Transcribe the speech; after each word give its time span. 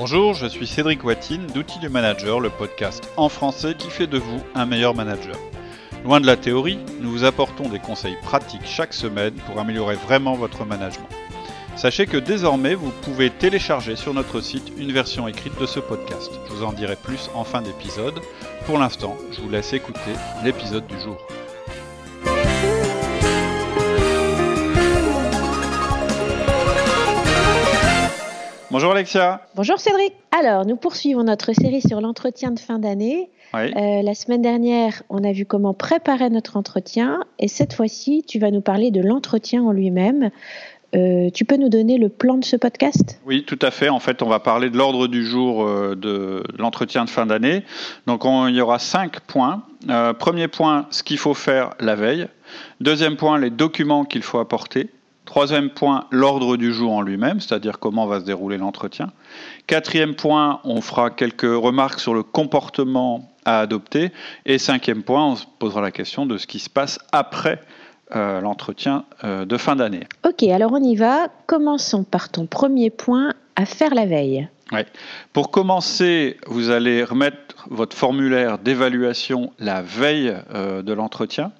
Bonjour, 0.00 0.32
je 0.32 0.46
suis 0.46 0.68
Cédric 0.68 1.02
Watine 1.02 1.48
d'Outils 1.48 1.80
du 1.80 1.88
Manager, 1.88 2.38
le 2.38 2.50
podcast 2.50 3.10
en 3.16 3.28
français 3.28 3.74
qui 3.76 3.90
fait 3.90 4.06
de 4.06 4.16
vous 4.16 4.40
un 4.54 4.64
meilleur 4.64 4.94
manager. 4.94 5.34
Loin 6.04 6.20
de 6.20 6.26
la 6.26 6.36
théorie, 6.36 6.78
nous 7.00 7.10
vous 7.10 7.24
apportons 7.24 7.68
des 7.68 7.80
conseils 7.80 8.16
pratiques 8.22 8.64
chaque 8.64 8.94
semaine 8.94 9.34
pour 9.34 9.58
améliorer 9.58 9.96
vraiment 9.96 10.36
votre 10.36 10.64
management. 10.64 11.08
Sachez 11.74 12.06
que 12.06 12.16
désormais, 12.16 12.76
vous 12.76 12.92
pouvez 13.02 13.28
télécharger 13.28 13.96
sur 13.96 14.14
notre 14.14 14.40
site 14.40 14.72
une 14.78 14.92
version 14.92 15.26
écrite 15.26 15.60
de 15.60 15.66
ce 15.66 15.80
podcast. 15.80 16.30
Je 16.46 16.52
vous 16.54 16.62
en 16.62 16.72
dirai 16.72 16.94
plus 16.94 17.28
en 17.34 17.42
fin 17.42 17.60
d'épisode. 17.60 18.20
Pour 18.66 18.78
l'instant, 18.78 19.16
je 19.32 19.40
vous 19.40 19.50
laisse 19.50 19.72
écouter 19.72 20.12
l'épisode 20.44 20.86
du 20.86 21.00
jour. 21.00 21.18
Bonjour 28.70 28.92
Alexia. 28.92 29.40
Bonjour 29.54 29.78
Cédric. 29.78 30.12
Alors, 30.38 30.66
nous 30.66 30.76
poursuivons 30.76 31.22
notre 31.22 31.52
série 31.54 31.80
sur 31.80 32.00
l'entretien 32.00 32.50
de 32.50 32.58
fin 32.58 32.78
d'année. 32.78 33.30
Oui. 33.54 33.72
Euh, 33.74 34.02
la 34.02 34.14
semaine 34.14 34.42
dernière, 34.42 35.02
on 35.08 35.24
a 35.24 35.32
vu 35.32 35.46
comment 35.46 35.72
préparer 35.72 36.28
notre 36.28 36.56
entretien 36.58 37.20
et 37.38 37.48
cette 37.48 37.72
fois-ci, 37.72 38.24
tu 38.28 38.38
vas 38.38 38.50
nous 38.50 38.60
parler 38.60 38.90
de 38.90 39.00
l'entretien 39.00 39.62
en 39.62 39.72
lui-même. 39.72 40.30
Euh, 40.94 41.30
tu 41.30 41.44
peux 41.46 41.56
nous 41.56 41.68
donner 41.70 41.96
le 41.98 42.08
plan 42.10 42.36
de 42.38 42.44
ce 42.44 42.56
podcast? 42.56 43.20
Oui, 43.26 43.44
tout 43.44 43.58
à 43.62 43.70
fait. 43.70 43.88
En 43.88 44.00
fait, 44.00 44.22
on 44.22 44.28
va 44.28 44.38
parler 44.40 44.68
de 44.70 44.76
l'ordre 44.76 45.06
du 45.06 45.24
jour 45.24 45.64
euh, 45.66 45.94
de 45.94 46.42
l'entretien 46.58 47.04
de 47.06 47.10
fin 47.10 47.24
d'année. 47.26 47.62
Donc, 48.06 48.24
on- 48.26 48.48
il 48.48 48.54
y 48.54 48.60
aura 48.60 48.78
cinq 48.78 49.20
points. 49.20 49.62
Euh, 49.88 50.12
premier 50.12 50.48
point, 50.48 50.86
ce 50.90 51.02
qu'il 51.02 51.18
faut 51.18 51.34
faire 51.34 51.70
la 51.80 51.94
veille. 51.94 52.26
Deuxième 52.80 53.16
point, 53.16 53.38
les 53.38 53.50
documents 53.50 54.04
qu'il 54.04 54.22
faut 54.22 54.38
apporter. 54.38 54.88
Troisième 55.28 55.68
point, 55.68 56.06
l'ordre 56.10 56.56
du 56.56 56.72
jour 56.72 56.90
en 56.90 57.02
lui-même, 57.02 57.38
c'est-à-dire 57.38 57.78
comment 57.78 58.06
va 58.06 58.20
se 58.20 58.24
dérouler 58.24 58.56
l'entretien. 58.56 59.12
Quatrième 59.66 60.14
point, 60.14 60.60
on 60.64 60.80
fera 60.80 61.10
quelques 61.10 61.42
remarques 61.42 62.00
sur 62.00 62.14
le 62.14 62.22
comportement 62.22 63.30
à 63.44 63.60
adopter. 63.60 64.10
Et 64.46 64.56
cinquième 64.56 65.02
point, 65.02 65.26
on 65.26 65.36
se 65.36 65.44
posera 65.58 65.82
la 65.82 65.90
question 65.90 66.24
de 66.24 66.38
ce 66.38 66.46
qui 66.46 66.58
se 66.58 66.70
passe 66.70 66.98
après 67.12 67.60
euh, 68.16 68.40
l'entretien 68.40 69.04
euh, 69.22 69.44
de 69.44 69.58
fin 69.58 69.76
d'année. 69.76 70.06
Ok, 70.26 70.44
alors 70.44 70.72
on 70.72 70.82
y 70.82 70.96
va. 70.96 71.28
Commençons 71.44 72.04
par 72.04 72.30
ton 72.30 72.46
premier 72.46 72.88
point 72.88 73.34
à 73.54 73.66
faire 73.66 73.94
la 73.94 74.06
veille. 74.06 74.48
Pour 75.34 75.50
commencer, 75.50 76.38
vous 76.46 76.70
allez 76.70 77.04
remettre 77.04 77.66
votre 77.68 77.94
formulaire 77.94 78.58
d'évaluation 78.58 79.52
la 79.58 79.82
veille 79.82 80.34
euh, 80.54 80.80
de 80.80 80.94
l'entretien. 80.94 81.52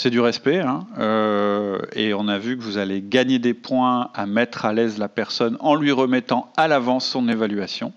C'est 0.00 0.10
du 0.10 0.20
respect, 0.20 0.60
hein, 0.60 0.86
euh, 1.00 1.80
et 1.92 2.14
on 2.14 2.28
a 2.28 2.38
vu 2.38 2.56
que 2.56 2.62
vous 2.62 2.78
allez 2.78 3.02
gagner 3.02 3.40
des 3.40 3.52
points 3.52 4.10
à 4.14 4.26
mettre 4.26 4.64
à 4.64 4.72
l'aise 4.72 4.96
la 4.96 5.08
personne 5.08 5.56
en 5.58 5.74
lui 5.74 5.90
remettant 5.90 6.52
à 6.56 6.68
l'avance 6.68 7.04
son 7.04 7.28
évaluation. 7.28 7.92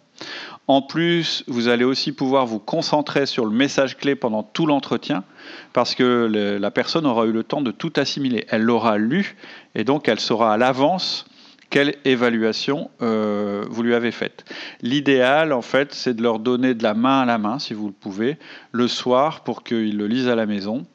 En 0.65 0.81
plus, 0.81 1.43
vous 1.45 1.67
allez 1.67 1.83
aussi 1.83 2.11
pouvoir 2.11 2.47
vous 2.47 2.57
concentrer 2.57 3.27
sur 3.27 3.45
le 3.45 3.51
message 3.51 3.99
clé 3.99 4.15
pendant 4.15 4.41
tout 4.41 4.65
l'entretien, 4.65 5.23
parce 5.73 5.93
que 5.93 6.57
la 6.59 6.71
personne 6.71 7.05
aura 7.05 7.27
eu 7.27 7.31
le 7.31 7.43
temps 7.43 7.61
de 7.61 7.69
tout 7.69 7.93
assimiler. 7.97 8.47
Elle 8.49 8.63
l'aura 8.63 8.97
lu, 8.97 9.35
et 9.75 9.83
donc 9.83 10.09
elle 10.09 10.19
saura 10.19 10.55
à 10.55 10.57
l'avance 10.57 11.27
quelle 11.69 11.95
évaluation 12.03 12.91
euh, 13.01 13.63
vous 13.69 13.81
lui 13.81 13.95
avez 13.95 14.11
faite. 14.11 14.43
L'idéal, 14.81 15.53
en 15.53 15.61
fait, 15.61 15.93
c'est 15.93 16.13
de 16.13 16.21
leur 16.21 16.39
donner 16.39 16.73
de 16.73 16.83
la 16.83 16.93
main 16.93 17.21
à 17.21 17.25
la 17.25 17.37
main, 17.37 17.59
si 17.59 17.73
vous 17.73 17.87
le 17.87 17.93
pouvez, 17.93 18.37
le 18.71 18.87
soir 18.87 19.41
pour 19.43 19.63
qu'ils 19.63 19.97
le 19.97 20.07
lisent 20.07 20.27
à 20.27 20.35
la 20.35 20.45
maison. 20.45 20.85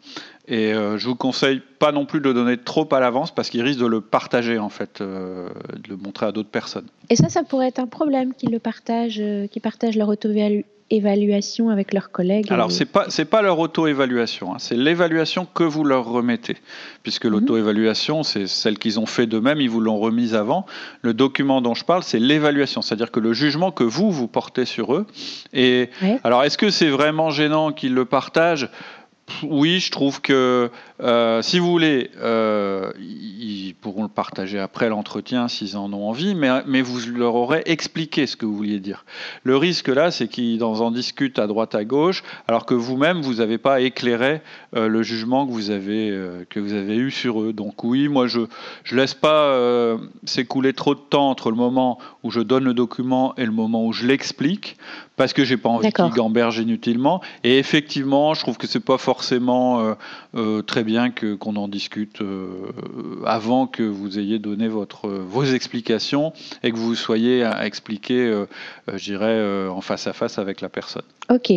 Et 0.48 0.72
euh, 0.72 0.97
je 0.97 1.08
vous 1.08 1.16
conseille 1.16 1.61
pas 1.80 1.91
non 1.91 2.06
plus 2.06 2.20
de 2.20 2.25
le 2.28 2.34
donner 2.34 2.56
trop 2.56 2.89
à 2.94 3.00
l'avance 3.00 3.34
parce 3.34 3.50
qu'ils 3.50 3.62
risquent 3.62 3.80
de 3.80 3.86
le 3.86 4.00
partager, 4.00 4.58
en 4.58 4.69
fait, 4.69 5.00
euh, 5.00 5.48
de 5.75 5.91
le 5.91 5.97
montrer 5.97 6.27
à 6.27 6.33
d'autres 6.33 6.50
personnes. 6.50 6.86
Et 7.11 7.16
ça, 7.16 7.28
ça 7.28 7.42
pourrait 7.42 7.66
être 7.69 7.80
un 7.80 7.86
problème 7.89 8.33
qu'ils 8.33 8.50
le 8.50 8.61
partagent, 8.61 9.19
euh, 9.20 9.48
qu'ils 9.48 9.61
partagent 9.62 9.97
leur 9.97 10.08
auto-évaluation 10.08 11.69
avec 11.70 11.92
leurs 11.92 12.12
collègues. 12.12 12.47
Alors, 12.52 12.69
Euh, 12.69 12.70
c'est 12.70 12.84
pas 12.84 13.06
c'est 13.08 13.24
pas 13.24 13.42
leur 13.42 13.58
auto-évaluation, 13.58 14.55
hein, 14.55 14.58
c'est 14.58 14.77
l'évaluation 14.77 15.46
que 15.52 15.64
vous 15.64 15.83
leur 15.83 16.05
remettez, 16.06 16.56
puisque 17.02 17.24
l'auto-évaluation, 17.24 18.23
c'est 18.23 18.46
celle 18.46 18.79
qu'ils 18.79 19.01
ont 19.01 19.06
fait 19.06 19.27
d'eux-mêmes, 19.27 19.61
ils 19.61 19.68
vous 19.70 19.80
l'ont 19.80 19.98
remise 19.98 20.35
avant. 20.36 20.64
Le 21.02 21.12
document 21.12 21.61
dont 21.61 21.74
je 21.74 21.85
parle, 21.85 22.05
c'est 22.05 22.20
l'évaluation, 22.20 22.83
c'est-à-dire 22.83 23.11
que 23.11 23.18
le 23.20 23.33
jugement 23.33 23.73
que 23.73 23.85
vous 23.85 24.12
vous 24.12 24.29
portez 24.29 24.64
sur 24.64 24.95
eux. 24.95 25.06
Et 25.52 25.90
Ouais. 26.02 26.20
alors, 26.23 26.45
est-ce 26.45 26.56
que 26.56 26.70
c'est 26.70 26.89
vraiment 26.90 27.30
gênant 27.30 27.73
qu'ils 27.73 27.95
le 27.95 28.05
partagent? 28.05 28.68
Oui, 29.42 29.81
je 29.81 29.91
trouve 29.91 30.20
que 30.20 30.70
euh, 31.02 31.42
si 31.42 31.58
vous 31.58 31.70
voulez, 31.70 32.11
euh, 32.18 32.90
ils 32.98 33.74
pourront 33.74 34.05
le 34.05 34.08
partager 34.08 34.58
après 34.58 34.89
l'entretien 34.89 35.46
s'ils 35.48 35.77
en 35.77 35.92
ont 35.92 36.08
envie, 36.08 36.34
mais, 36.34 36.48
mais 36.67 36.80
vous 36.80 36.98
leur 37.11 37.34
aurez 37.34 37.62
expliqué 37.67 38.27
ce 38.27 38.36
que 38.36 38.46
vous 38.46 38.57
vouliez 38.57 38.80
dire. 38.80 39.05
Le 39.42 39.56
risque 39.56 39.89
là, 39.89 40.11
c'est 40.11 40.29
qu'ils 40.29 40.64
en 40.64 40.80
en 40.80 40.90
discutent 40.90 41.39
à 41.39 41.46
droite 41.46 41.74
à 41.74 41.85
gauche, 41.85 42.23
alors 42.48 42.64
que 42.64 42.74
vous-même, 42.74 43.20
vous 43.20 43.35
n'avez 43.35 43.58
pas 43.58 43.80
éclairé 43.80 44.40
euh, 44.74 44.89
le 44.89 45.02
jugement 45.02 45.46
que 45.46 45.52
vous 45.52 45.70
avez 45.70 45.86
que 46.48 46.61
vous 46.61 46.73
avez 46.73 46.96
eu 46.96 47.11
sur 47.11 47.42
eux. 47.42 47.52
Donc 47.52 47.85
oui, 47.85 48.08
moi 48.08 48.27
je 48.27 48.40
je 48.85 48.96
laisse 48.96 49.14
pas 49.14 49.96
s'écouler 50.24 50.73
trop 50.73 50.95
de 50.95 51.01
temps 51.01 51.29
entre 51.30 51.51
le 51.51 51.56
moment 51.56 51.98
où 52.23 52.30
je 52.30 52.40
donne 52.40 52.64
le 52.64 52.74
document 52.74 53.35
et 53.36 53.45
le 53.45 53.52
moment 53.52 53.85
où 53.85 53.92
je 53.92 54.06
l'explique, 54.06 54.77
parce 55.17 55.33
que 55.33 55.45
j'ai 55.45 55.56
pas 55.56 55.68
envie 55.68 55.92
qu'ils 55.92 56.11
gambergent 56.11 56.58
inutilement. 56.58 57.20
Et 57.45 57.58
effectivement, 57.58 58.35
je 58.35 58.40
trouve 58.40 58.56
que 58.56 58.67
c'est 58.67 58.80
pas 58.80 58.98
forcément 58.98 59.96
très 60.67 60.85
bien 60.86 61.11
que 61.11 61.35
qu'on 61.35 61.57
en 61.57 61.69
discute 61.69 62.23
euh, 62.23 62.73
avant 63.27 63.67
que 63.67 63.83
vous 63.83 64.19
ayez 64.19 64.39
donné 64.39 64.69
votre 64.69 65.08
vos 65.08 65.45
explications 65.45 66.33
et 66.63 66.73
que 66.73 66.77
vous 66.79 66.95
soyez 66.95 67.45
à 67.45 67.67
expliquer, 67.67 68.24
euh, 68.24 68.47
euh, 68.89 68.97
je 68.97 69.05
dirais, 69.05 69.27
euh, 69.27 69.69
en 69.69 69.83
face 69.83 70.07
à 70.07 70.14
face 70.14 70.39
avec 70.39 70.63
la 70.63 70.70
personne. 70.70 71.02
Ok. 71.29 71.52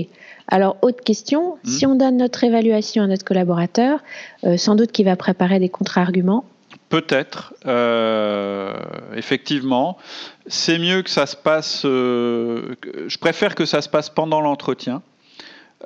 Alors, 0.50 0.78
autre 0.82 1.04
question. 1.04 1.58
Hmm. 1.64 1.70
Si 1.70 1.86
on 1.86 1.96
donne 1.96 2.18
notre 2.18 2.44
évaluation 2.44 3.04
à 3.04 3.08
notre 3.08 3.24
collaborateur, 3.24 4.02
euh, 4.44 4.58
sans 4.58 4.76
doute 4.76 4.92
qu'il 4.92 5.06
va 5.06 5.16
préparer 5.16 5.60
des 5.60 5.70
contre-arguments. 5.70 6.44
Peut-être, 6.90 7.54
euh, 7.68 8.74
effectivement, 9.16 9.98
c'est 10.48 10.80
mieux 10.80 11.04
que 11.04 11.10
ça 11.10 11.28
se 11.28 11.36
passe. 11.36 11.84
euh, 11.86 12.76
je 13.08 13.18
préfère 13.20 13.54
que 13.54 13.66
ça 13.66 13.82
se 13.82 13.90
passe 13.90 14.10
pendant 14.10 14.42
l'entretien 14.42 15.04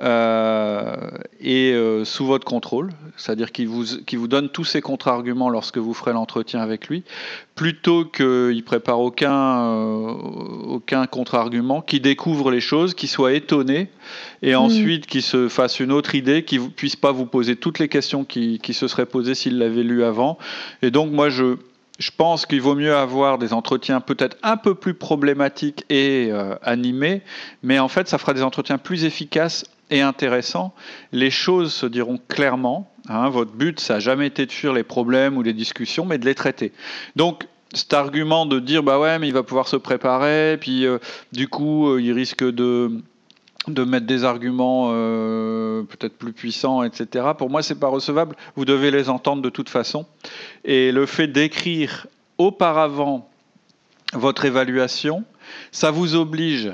euh, 0.02 0.96
et 1.40 1.72
euh, 1.72 2.04
sous 2.04 2.26
votre 2.26 2.44
contrôle, 2.44 2.90
c'est-à-dire 3.16 3.52
qu'il 3.52 3.68
vous, 3.68 3.84
qu'il 4.04 4.18
vous 4.18 4.26
donne 4.26 4.48
tous 4.48 4.64
ses 4.64 4.80
contre-arguments 4.80 5.48
lorsque 5.50 5.78
vous 5.78 5.94
ferez 5.94 6.12
l'entretien 6.12 6.60
avec 6.60 6.88
lui, 6.88 7.04
plutôt 7.54 8.04
qu'il 8.04 8.64
prépare 8.64 8.98
aucun, 8.98 9.62
euh, 9.66 10.12
aucun 10.66 11.06
contre-argument, 11.06 11.80
qu'il 11.80 12.02
découvre 12.02 12.50
les 12.50 12.60
choses, 12.60 12.94
qu'il 12.94 13.08
soit 13.08 13.34
étonné 13.34 13.88
et 14.42 14.50
Mhm. 14.54 14.56
ensuite 14.56 15.06
qu'il 15.06 15.22
se 15.22 15.48
fasse 15.48 15.78
une 15.78 15.92
autre 15.92 16.16
idée, 16.16 16.44
qu'il 16.44 16.62
ne 16.62 16.68
puisse 16.68 16.96
pas 16.96 17.12
vous 17.12 17.26
poser 17.26 17.54
toutes 17.54 17.78
les 17.78 17.88
questions 17.88 18.24
qui, 18.24 18.58
qui 18.58 18.74
se 18.74 18.88
seraient 18.88 19.06
posées 19.06 19.36
s'il 19.36 19.58
l'avait 19.58 19.84
lu 19.84 20.02
avant. 20.02 20.38
Et 20.82 20.90
donc 20.90 21.12
moi 21.12 21.28
je, 21.28 21.56
je 22.00 22.10
pense 22.16 22.46
qu'il 22.46 22.60
vaut 22.60 22.74
mieux 22.74 22.96
avoir 22.96 23.38
des 23.38 23.52
entretiens 23.52 24.00
peut-être 24.00 24.36
un 24.42 24.56
peu 24.56 24.74
plus 24.74 24.94
problématiques 24.94 25.84
et 25.88 26.30
euh, 26.32 26.56
animés, 26.62 27.22
mais 27.62 27.78
en 27.78 27.86
fait 27.86 28.08
ça 28.08 28.18
fera 28.18 28.34
des 28.34 28.42
entretiens 28.42 28.78
plus 28.78 29.04
efficaces 29.04 29.64
et 29.90 30.00
intéressants. 30.00 30.74
Les 31.12 31.30
choses 31.30 31.72
se 31.72 31.86
diront 31.86 32.18
clairement. 32.28 32.90
hein. 33.08 33.28
votre 33.28 33.52
but, 33.52 33.80
ça 33.80 33.94
n'a 33.94 34.00
jamais 34.00 34.26
été 34.26 34.46
de 34.46 34.52
fuir 34.52 34.72
les 34.72 34.82
problèmes 34.82 35.36
ou 35.36 35.42
les 35.42 35.52
discussions, 35.52 36.04
mais 36.04 36.18
de 36.18 36.24
les 36.24 36.34
traiter. 36.34 36.72
Donc 37.16 37.46
cet 37.72 37.92
argument 37.92 38.46
de 38.46 38.60
dire 38.60 38.82
bah 38.84 39.00
ouais 39.00 39.18
mais 39.18 39.26
il 39.26 39.34
va 39.34 39.42
pouvoir 39.42 39.66
se 39.68 39.76
préparer, 39.76 40.56
puis 40.60 40.86
euh, 40.86 40.98
du 41.32 41.48
coup 41.48 41.88
euh, 41.88 42.00
il 42.00 42.12
risque 42.12 42.44
de 42.44 43.02
de 43.68 43.82
mettre 43.84 44.06
des 44.06 44.24
arguments 44.24 44.90
euh, 44.92 45.82
peut-être 45.84 46.18
plus 46.18 46.32
puissants, 46.32 46.82
etc. 46.82 47.28
Pour 47.38 47.48
moi, 47.48 47.62
c'est 47.62 47.78
pas 47.80 47.88
recevable. 47.88 48.36
Vous 48.56 48.66
devez 48.66 48.90
les 48.90 49.08
entendre 49.08 49.40
de 49.40 49.48
toute 49.48 49.70
façon. 49.70 50.04
Et 50.64 50.92
le 50.92 51.06
fait 51.06 51.28
d'écrire 51.28 52.06
auparavant 52.36 53.30
votre 54.12 54.44
évaluation, 54.44 55.24
ça 55.72 55.90
vous 55.90 56.14
oblige, 56.14 56.72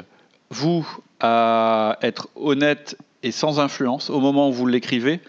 vous, 0.50 0.84
à 1.20 1.96
être 2.02 2.28
honnête 2.34 2.96
et 3.22 3.32
sans 3.32 3.60
influence 3.60 4.10
au 4.10 4.20
moment 4.20 4.48
où 4.48 4.52
vous 4.52 4.66
l'écrivez, 4.66 5.20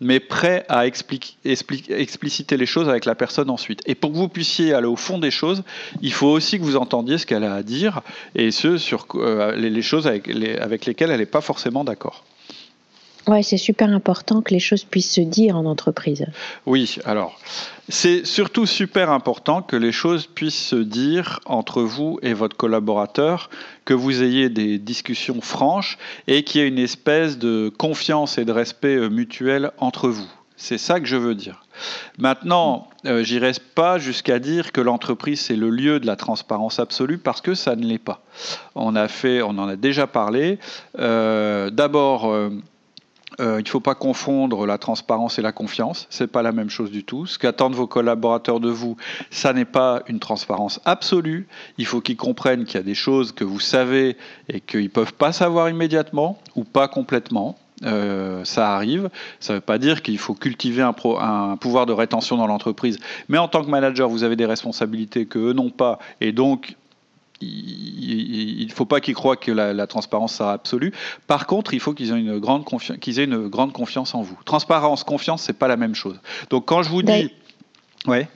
mais 0.00 0.20
prêt 0.20 0.64
à 0.68 0.86
expliciter 0.86 2.56
les 2.56 2.66
choses 2.66 2.88
avec 2.88 3.04
la 3.04 3.14
personne 3.14 3.50
ensuite. 3.50 3.82
Et 3.86 3.94
pour 3.94 4.12
que 4.12 4.16
vous 4.16 4.28
puissiez 4.28 4.72
aller 4.72 4.86
au 4.86 4.96
fond 4.96 5.18
des 5.18 5.30
choses, 5.30 5.62
il 6.00 6.12
faut 6.12 6.28
aussi 6.28 6.58
que 6.58 6.64
vous 6.64 6.76
entendiez 6.76 7.18
ce 7.18 7.26
qu'elle 7.26 7.44
a 7.44 7.54
à 7.54 7.62
dire 7.62 8.02
et 8.34 8.50
ce 8.50 8.78
sur 8.78 9.06
euh, 9.14 9.56
les, 9.56 9.82
choses 9.82 10.06
avec 10.06 10.26
lesquelles 10.86 11.10
elle 11.10 11.20
n'est 11.20 11.26
pas 11.26 11.40
forcément 11.40 11.84
d'accord. 11.84 12.24
Ouais, 13.26 13.42
c'est 13.42 13.58
super 13.58 13.90
important 13.90 14.40
que 14.40 14.52
les 14.52 14.60
choses 14.60 14.84
puissent 14.84 15.12
se 15.12 15.20
dire 15.20 15.56
en 15.56 15.66
entreprise. 15.66 16.26
Oui, 16.66 16.96
alors, 17.04 17.38
c'est 17.88 18.24
surtout 18.24 18.66
super 18.66 19.10
important 19.10 19.62
que 19.62 19.76
les 19.76 19.92
choses 19.92 20.26
puissent 20.26 20.68
se 20.68 20.76
dire 20.76 21.40
entre 21.44 21.82
vous 21.82 22.18
et 22.22 22.32
votre 22.32 22.56
collaborateur, 22.56 23.50
que 23.84 23.94
vous 23.94 24.22
ayez 24.22 24.48
des 24.48 24.78
discussions 24.78 25.40
franches 25.40 25.98
et 26.28 26.44
qu'il 26.44 26.60
y 26.60 26.64
ait 26.64 26.68
une 26.68 26.78
espèce 26.78 27.38
de 27.38 27.70
confiance 27.76 28.38
et 28.38 28.44
de 28.44 28.52
respect 28.52 28.96
euh, 28.96 29.10
mutuel 29.10 29.70
entre 29.78 30.08
vous. 30.08 30.28
C'est 30.60 30.78
ça 30.78 31.00
que 31.00 31.06
je 31.06 31.16
veux 31.16 31.34
dire. 31.34 31.64
Maintenant, 32.18 32.88
euh, 33.06 33.24
j'irai 33.24 33.52
pas 33.74 33.96
jusqu'à 33.96 34.38
dire 34.38 34.72
que 34.72 34.82
l'entreprise 34.82 35.40
c'est 35.40 35.56
le 35.56 35.70
lieu 35.70 36.00
de 36.00 36.06
la 36.06 36.16
transparence 36.16 36.78
absolue 36.78 37.16
parce 37.16 37.40
que 37.40 37.54
ça 37.54 37.76
ne 37.76 37.86
l'est 37.86 37.98
pas. 37.98 38.20
On 38.74 38.94
a 38.94 39.08
fait, 39.08 39.40
on 39.40 39.50
en 39.58 39.68
a 39.68 39.76
déjà 39.76 40.06
parlé. 40.06 40.58
Euh, 40.98 41.70
d'abord. 41.70 42.30
Euh, 42.30 42.50
il 43.38 43.44
ne 43.44 43.68
faut 43.68 43.80
pas 43.80 43.94
confondre 43.94 44.66
la 44.66 44.78
transparence 44.78 45.38
et 45.38 45.42
la 45.42 45.52
confiance. 45.52 46.06
Ce 46.10 46.24
n'est 46.24 46.28
pas 46.28 46.42
la 46.42 46.52
même 46.52 46.70
chose 46.70 46.90
du 46.90 47.04
tout. 47.04 47.26
Ce 47.26 47.38
qu'attendent 47.38 47.74
vos 47.74 47.86
collaborateurs 47.86 48.60
de 48.60 48.70
vous, 48.70 48.96
ça 49.30 49.52
n'est 49.52 49.64
pas 49.64 50.02
une 50.08 50.18
transparence 50.18 50.80
absolue. 50.84 51.46
Il 51.78 51.86
faut 51.86 52.00
qu'ils 52.00 52.16
comprennent 52.16 52.64
qu'il 52.64 52.74
y 52.74 52.78
a 52.78 52.84
des 52.84 52.94
choses 52.94 53.32
que 53.32 53.44
vous 53.44 53.60
savez 53.60 54.16
et 54.48 54.60
qu'ils 54.60 54.84
ne 54.84 54.88
peuvent 54.88 55.14
pas 55.14 55.32
savoir 55.32 55.68
immédiatement 55.68 56.38
ou 56.56 56.64
pas 56.64 56.88
complètement. 56.88 57.56
Euh, 57.82 58.44
ça 58.44 58.74
arrive. 58.74 59.08
Ça 59.38 59.54
ne 59.54 59.58
veut 59.58 59.62
pas 59.62 59.78
dire 59.78 60.02
qu'il 60.02 60.18
faut 60.18 60.34
cultiver 60.34 60.82
un, 60.82 60.94
un, 61.20 61.56
pouvoir 61.56 61.86
de 61.86 61.92
rétention 61.92 62.36
dans 62.36 62.46
l'entreprise. 62.46 62.98
Mais 63.28 63.38
en 63.38 63.48
tant 63.48 63.64
que 63.64 63.70
manager, 63.70 64.08
vous 64.08 64.22
avez 64.22 64.36
des 64.36 64.44
responsabilités 64.44 65.24
que 65.24 65.38
eux 65.38 65.52
n'ont 65.54 65.70
pas. 65.70 65.98
Et 66.20 66.32
donc, 66.32 66.76
il 67.40 68.66
ne 68.66 68.72
faut 68.72 68.84
pas 68.84 69.00
qu'ils 69.00 69.14
croient 69.14 69.36
que 69.36 69.50
la, 69.50 69.86
transparence 69.86 70.34
sera 70.34 70.52
absolue. 70.52 70.92
Par 71.26 71.46
contre, 71.46 71.74
il 71.74 71.80
faut 71.80 71.94
qu'ils 71.94 72.10
aient, 72.10 72.18
une 72.18 72.38
grande 72.38 72.64
qu'ils 73.00 73.18
aient 73.18 73.24
une 73.24 73.48
grande 73.48 73.72
confiance 73.72 74.14
en 74.14 74.22
vous. 74.22 74.38
Transparence, 74.44 75.04
confiance, 75.04 75.42
c'est 75.42 75.58
pas 75.58 75.68
la 75.68 75.76
même 75.76 75.94
chose. 75.94 76.20
Donc 76.50 76.66
quand 76.66 76.82
je 76.82 76.90
vous 76.90 77.02
dis... 77.02 77.32
Ouais. 78.06 78.28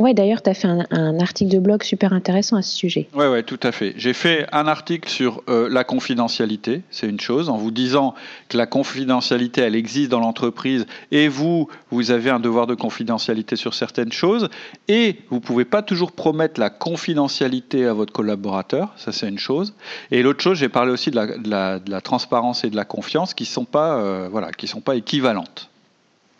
Oui, 0.00 0.12
d'ailleurs, 0.12 0.42
tu 0.42 0.50
as 0.50 0.54
fait 0.54 0.66
un, 0.66 1.20
article 1.20 1.52
de 1.52 1.60
blog 1.60 1.84
super 1.84 2.12
intéressant 2.12 2.56
à 2.56 2.62
ce 2.62 2.76
sujet. 2.76 3.08
Oui, 3.14 3.26
ouais, 3.26 3.44
tout 3.44 3.60
à 3.62 3.70
fait. 3.70 3.94
J'ai 3.96 4.12
fait 4.12 4.46
un 4.50 4.66
article 4.66 5.08
sur 5.08 5.42
euh, 5.48 5.68
la 5.70 5.84
confidentialité, 5.84 6.82
c'est 6.90 7.08
une 7.08 7.20
chose, 7.20 7.48
en 7.48 7.56
vous 7.56 7.70
disant 7.70 8.14
que 8.48 8.56
la 8.56 8.66
confidentialité, 8.66 9.60
elle 9.60 9.76
existe 9.76 10.10
dans 10.10 10.18
l'entreprise 10.18 10.86
et 11.12 11.28
vous, 11.28 11.68
vous 11.92 12.10
avez 12.10 12.30
un 12.30 12.40
devoir 12.40 12.66
de 12.66 12.74
confidentialité 12.74 13.54
sur 13.54 13.72
certaines 13.72 14.10
choses 14.10 14.48
et 14.88 15.16
vous 15.30 15.36
ne 15.36 15.40
pouvez 15.40 15.64
pas 15.64 15.82
toujours 15.82 16.10
promettre 16.10 16.58
la 16.58 16.70
confidentialité 16.70 17.86
à 17.86 17.92
votre 17.92 18.12
collaborateur, 18.12 18.92
ça 18.96 19.12
c'est 19.12 19.28
une 19.28 19.38
chose. 19.38 19.74
Et 20.10 20.22
l'autre 20.22 20.42
chose, 20.42 20.58
j'ai 20.58 20.68
parlé 20.68 20.90
aussi 20.90 21.12
de 21.12 21.50
la, 21.50 22.00
transparence 22.00 22.64
et 22.64 22.70
de 22.70 22.76
la 22.76 22.84
confiance 22.84 23.32
qui 23.32 23.44
ne 23.44 23.48
sont, 23.48 23.66
euh, 23.76 24.28
voilà, 24.30 24.50
sont 24.66 24.80
pas 24.80 24.96
équivalentes. 24.96 25.70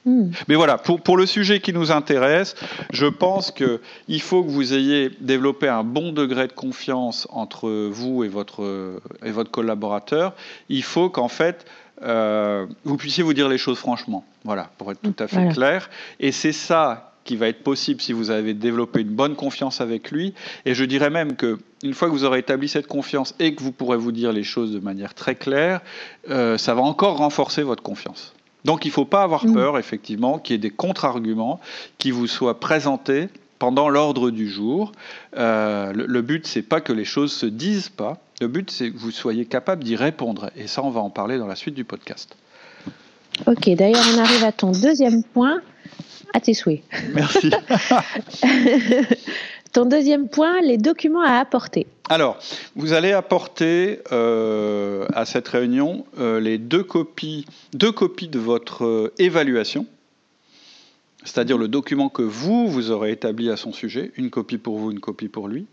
Hmm. 0.05 0.31
Mais 0.49 0.55
voilà, 0.55 0.77
pour, 0.77 1.01
pour, 1.01 1.17
le 1.17 1.25
sujet 1.25 1.61
qui 1.61 1.73
nous 1.73 1.91
intéresse, 1.91 2.55
je 2.93 3.07
pense 3.07 3.51
qu'il 3.51 4.21
faut 4.21 4.45
que 4.45 4.51
vous 4.51 4.75
ayez 4.75 5.11
développé 5.21 5.69
un 5.69 5.83
bon 5.83 6.13
degré 6.13 6.47
de 6.47 6.53
confiance 6.53 7.27
entre 7.31 7.71
vous 7.89 8.23
et 8.23 8.29
votre, 8.29 9.01
et 9.25 9.31
votre 9.31 9.51
collaborateur. 9.51 10.35
Il 10.69 10.83
faut 10.83 11.09
qu'en 11.09 11.29
fait, 11.29 11.65
euh, 12.03 12.67
vous 12.85 12.97
puissiez 12.97 13.23
vous 13.23 13.35
dire 13.35 13.49
les 13.49 13.59
choses 13.59 13.79
franchement. 13.79 14.25
Voilà, 14.45 14.71
pour 14.79 14.91
être 14.93 15.01
tout 15.01 15.17
à 15.19 15.27
fait 15.27 15.49
clair. 15.53 15.89
Et 16.21 16.33
c'est 16.33 16.53
ça 16.53 17.13
qui 17.25 17.37
va 17.37 17.49
être 17.49 17.63
possible 17.63 18.03
si 18.03 18.13
vous 18.13 18.31
avez 18.31 18.53
développé 18.53 19.01
une 19.01 19.15
bonne 19.15 19.35
confiance 19.35 19.81
avec 19.81 20.11
lui. 20.11 20.35
Et 20.67 20.75
je 20.75 20.85
dirais 20.85 21.09
même 21.09 21.37
que 21.37 21.59
une 21.83 21.95
fois 21.95 22.09
que 22.09 22.13
vous 22.13 22.25
aurez 22.25 22.41
établi 22.41 22.69
cette 22.69 22.87
confiance 22.87 23.35
et 23.39 23.55
que 23.55 23.63
vous 23.63 23.73
pourrez 23.73 23.97
vous 23.97 24.13
dire 24.13 24.33
les 24.33 24.43
choses 24.43 24.73
de 24.73 24.81
manière 24.81 25.15
très 25.15 25.35
claire, 25.35 25.81
euh, 26.29 26.59
ça 26.59 26.75
va 26.75 26.83
encore 26.83 27.17
renforcer 27.17 27.63
votre 27.63 27.83
confiance. 27.83 28.35
Donc 28.65 28.85
il 28.85 28.89
ne 28.89 28.93
faut 28.93 29.05
pas 29.05 29.23
avoir 29.23 29.47
mm. 29.47 29.53
peur, 29.53 29.79
effectivement, 29.79 30.39
qu'il 30.39 30.55
y 30.55 30.57
ait 30.57 30.59
des 30.59 30.71
contre-arguments 30.71 31.61
qui 31.99 32.11
vous 32.11 32.27
soient 32.27 32.61
présentés 32.61 33.29
pendant 33.59 33.89
l'ordre 33.89 34.31
du 34.31 34.49
jour. 34.49 34.93
Euh, 35.37 35.93
le, 35.93 36.07
le, 36.07 36.23
but, 36.23 36.47
c'est 36.47 36.63
pas 36.63 36.81
que 36.81 36.93
les 36.93 37.05
choses 37.05 37.33
se 37.33 37.47
disent 37.47 37.89
pas. 37.89 38.19
Le 38.41 38.49
but, 38.49 38.71
c'est 38.71 38.91
que 38.91 38.99
vous 38.99 39.11
soyez 39.11 39.45
capable 39.47 39.85
d'y 39.85 39.97
répondre. 39.97 40.51
Et 40.57 40.67
ça, 40.67 40.83
on 40.83 40.91
va 40.91 41.01
en 41.01 41.11
parler 41.11 41.39
dans 41.39 41.47
la 41.47 41.57
suite 41.57 41.75
du 41.75 41.85
podcast. 41.85 42.37
Ok, 43.47 43.69
d'ailleurs, 43.71 44.05
on 44.15 44.19
arrive 44.19 44.45
à 44.45 44.53
ton 44.53 44.73
deuxième 44.73 45.23
point. 45.23 45.61
À 46.33 46.41
tes 46.41 46.55
souhaits. 46.55 46.83
Merci. 47.15 47.51
ton 49.75 49.87
deuxième 49.87 50.29
point, 50.29 50.61
les 50.63 50.79
documents 50.79 51.21
à 51.21 51.33
apporter. 51.33 51.87
Alors, 52.09 52.39
vous 52.77 52.93
allez 52.93 53.13
apporter 53.13 54.01
euh, 54.13 55.07
à 55.13 55.25
cette 55.27 55.49
réunion 55.49 56.07
euh, 56.19 56.39
les 56.39 56.59
deux 56.59 56.85
copies, 56.85 57.45
deux 57.75 57.91
copies 57.91 58.29
de 58.29 58.39
votre 58.39 58.85
euh, 58.85 59.13
évaluation, 59.19 59.87
c'est-à-dire 61.25 61.59
le 61.59 61.67
document 61.67 62.09
que 62.09 62.23
vous, 62.23 62.69
vous 62.69 62.93
aurez 62.93 63.11
établi 63.11 63.51
à 63.51 63.57
son 63.57 63.73
sujet, 63.73 64.13
une 64.17 64.31
copie 64.31 64.59
pour 64.59 64.79
vous, 64.79 64.93
une 64.93 65.01
copie 65.01 65.29
pour 65.29 65.49
lui, 65.49 65.67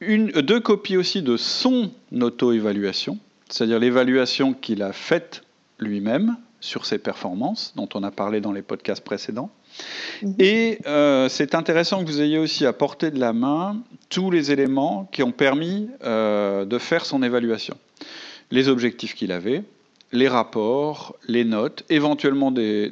deux 0.00 0.60
copies 0.60 0.96
aussi 0.96 1.20
de 1.22 1.36
son 1.36 1.90
auto-évaluation, 2.12 3.18
c'est-à-dire 3.48 3.80
l'évaluation 3.80 4.54
qu'il 4.54 4.82
a 4.82 4.92
faite 4.92 5.42
lui-même 5.78 6.36
sur 6.60 6.86
ses 6.86 6.98
performances, 6.98 7.72
dont 7.74 7.88
on 7.94 8.04
a 8.04 8.10
parlé 8.10 8.40
dans 8.40 8.52
les 8.52 8.62
podcasts 8.62 9.04
précédents, 9.04 9.50
Mhm. 10.22 10.34
Et 10.38 10.78
euh, 10.86 11.28
c'est 11.28 11.54
intéressant 11.54 12.02
que 12.02 12.10
vous 12.10 12.20
ayez 12.20 12.38
aussi 12.38 12.66
à 12.66 12.72
portée 12.72 13.10
de 13.10 13.18
la 13.18 13.32
main 13.32 13.78
tous 14.08 14.30
les 14.30 14.52
éléments 14.52 15.08
qui 15.12 15.22
ont 15.22 15.32
permis 15.32 15.88
euh, 16.04 16.64
de 16.64 16.78
faire 16.78 17.04
son 17.04 17.22
évaluation. 17.22 17.76
Les 18.50 18.68
objectifs 18.68 19.14
qu'il 19.14 19.30
avait, 19.30 19.62
les 20.12 20.26
rapports, 20.26 21.14
les 21.28 21.44
notes, 21.44 21.84
éventuellement 21.88 22.50
les 22.50 22.90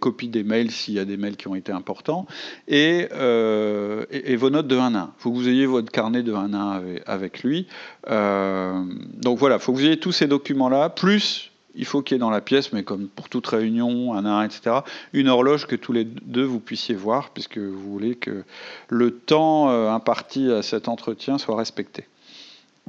copies 0.00 0.28
des 0.28 0.42
mails 0.42 0.72
s'il 0.72 0.94
y 0.94 0.98
a 0.98 1.04
des 1.04 1.16
mails 1.16 1.36
qui 1.36 1.46
ont 1.46 1.54
été 1.54 1.70
importants, 1.70 2.26
et, 2.66 3.06
euh, 3.12 4.04
vos 4.36 4.50
notes 4.50 4.66
de 4.66 4.76
1 4.76 4.94
à 4.96 4.98
1. 4.98 5.14
Il 5.16 5.22
faut 5.22 5.30
que 5.30 5.36
vous 5.36 5.48
ayez 5.48 5.66
votre 5.66 5.92
carnet 5.92 6.24
de 6.24 6.34
1 6.34 6.54
à 6.54 6.56
1 6.56 6.82
avec, 7.06 7.44
lui. 7.44 7.68
donc 8.08 9.38
voilà, 9.38 9.56
il 9.56 9.60
faut 9.60 9.72
que 9.72 9.78
vous 9.78 9.86
ayez 9.86 10.00
tous 10.00 10.12
ces 10.12 10.26
documents-là, 10.26 10.88
plus 10.88 11.49
il 11.74 11.84
faut 11.84 12.02
qu'il 12.02 12.14
y 12.14 12.16
ait 12.16 12.20
dans 12.20 12.30
la 12.30 12.40
pièce, 12.40 12.72
mais 12.72 12.82
comme 12.82 13.08
pour 13.08 13.28
toute 13.28 13.46
réunion, 13.46 14.14
un 14.14 14.24
à 14.24 14.30
un, 14.30 14.44
etc., 14.44 14.76
une 15.12 15.28
horloge 15.28 15.66
que 15.66 15.76
tous 15.76 15.92
les 15.92 16.04
deux 16.04 16.44
vous 16.44 16.60
puissiez 16.60 16.94
voir, 16.94 17.30
puisque 17.30 17.58
vous 17.58 17.92
voulez 17.92 18.14
que 18.14 18.44
le 18.88 19.12
temps 19.12 19.70
euh, 19.70 19.90
imparti 19.90 20.50
à 20.50 20.62
cet 20.62 20.88
entretien 20.88 21.38
soit 21.38 21.56
respecté. 21.56 22.06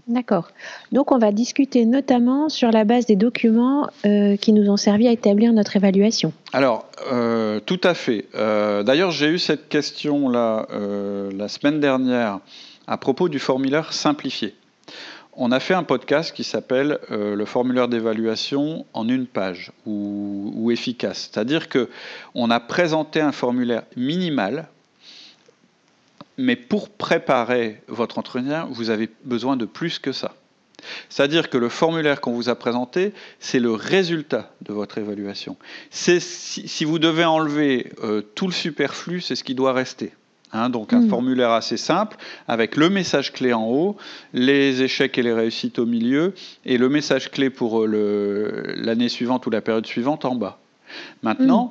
D'accord. 0.07 0.49
Donc 0.91 1.11
on 1.11 1.19
va 1.19 1.31
discuter 1.31 1.85
notamment 1.85 2.49
sur 2.49 2.71
la 2.71 2.85
base 2.85 3.05
des 3.05 3.15
documents 3.15 3.87
euh, 4.05 4.35
qui 4.35 4.51
nous 4.51 4.69
ont 4.69 4.77
servi 4.77 5.07
à 5.07 5.11
établir 5.11 5.53
notre 5.53 5.75
évaluation. 5.75 6.33
Alors, 6.53 6.87
euh, 7.11 7.59
tout 7.59 7.79
à 7.83 7.93
fait. 7.93 8.25
D'ailleurs, 8.33 9.11
j'ai 9.11 9.27
eu 9.27 9.37
cette 9.37 9.69
question-là 9.69 10.65
la 11.31 11.47
semaine 11.47 11.79
dernière 11.79 12.39
à 12.87 12.97
propos 12.97 13.29
du 13.29 13.37
formulaire 13.37 13.93
simplifié 13.93 14.55
on 15.33 15.51
a 15.51 15.59
fait 15.59 15.73
un 15.73 15.83
podcast 15.83 16.33
qui 16.35 16.43
s'appelle 16.43 16.99
euh, 17.09 17.35
le 17.35 17.45
formulaire 17.45 17.87
d'évaluation 17.87 18.85
en 18.93 19.07
une 19.07 19.27
page 19.27 19.71
ou, 19.85 20.69
efficace. 20.71 21.29
C'est-à-dire 21.31 21.69
que 21.69 21.89
on 22.33 22.49
a 22.49 22.59
présenté 22.59 23.19
un 23.19 23.31
formulaire 23.31 23.83
minimal, 23.97 24.67
mais 26.37 26.55
pour 26.55 26.89
préparer 26.89 27.81
votre 27.87 28.17
entretien, 28.17 28.67
vous 28.71 28.89
avez 28.89 29.09
besoin 29.25 29.57
de 29.57 29.65
plus 29.65 29.99
que 29.99 30.11
ça. 30.11 30.33
C'est-à-dire 31.09 31.49
que 31.49 31.57
le 31.57 31.69
formulaire 31.69 32.21
qu'on 32.21 32.33
vous 32.33 32.49
a 32.49 32.55
présenté, 32.55 33.13
c'est 33.39 33.59
le 33.59 33.71
résultat 33.71 34.51
de 34.61 34.73
votre 34.73 34.97
évaluation. 34.97 35.57
Si, 35.91 36.19
si, 36.21 36.85
vous 36.85 36.97
devez 36.97 37.25
enlever 37.25 37.91
euh, 38.03 38.21
tout 38.21 38.47
le 38.47 38.53
superflu, 38.53 39.21
c'est 39.21 39.35
ce 39.35 39.43
qui 39.43 39.53
doit 39.53 39.73
rester. 39.73 40.13
Hein, 40.53 40.69
donc 40.69 40.91
un 40.91 40.99
hmm. 40.99 41.09
formulaire 41.09 41.51
assez 41.51 41.77
simple 41.77 42.17
avec 42.47 42.75
le 42.75 42.89
message 42.89 43.31
clé 43.31 43.53
en 43.53 43.65
haut, 43.65 43.95
les 44.33 44.81
échecs 44.81 45.17
et 45.17 45.23
les 45.23 45.31
réussites 45.31 45.79
au 45.79 45.85
milieu 45.85 46.33
et 46.65 46.77
le 46.77 46.89
message 46.89 47.31
clé 47.31 47.49
pour 47.49 47.85
euh, 47.85 48.73
l'année 48.75 49.07
suivante 49.07 49.45
ou 49.45 49.49
la 49.49 49.61
période 49.61 49.85
suivante 49.85 50.25
en 50.25 50.35
bas. 50.35 50.59
Maintenant, 51.23 51.67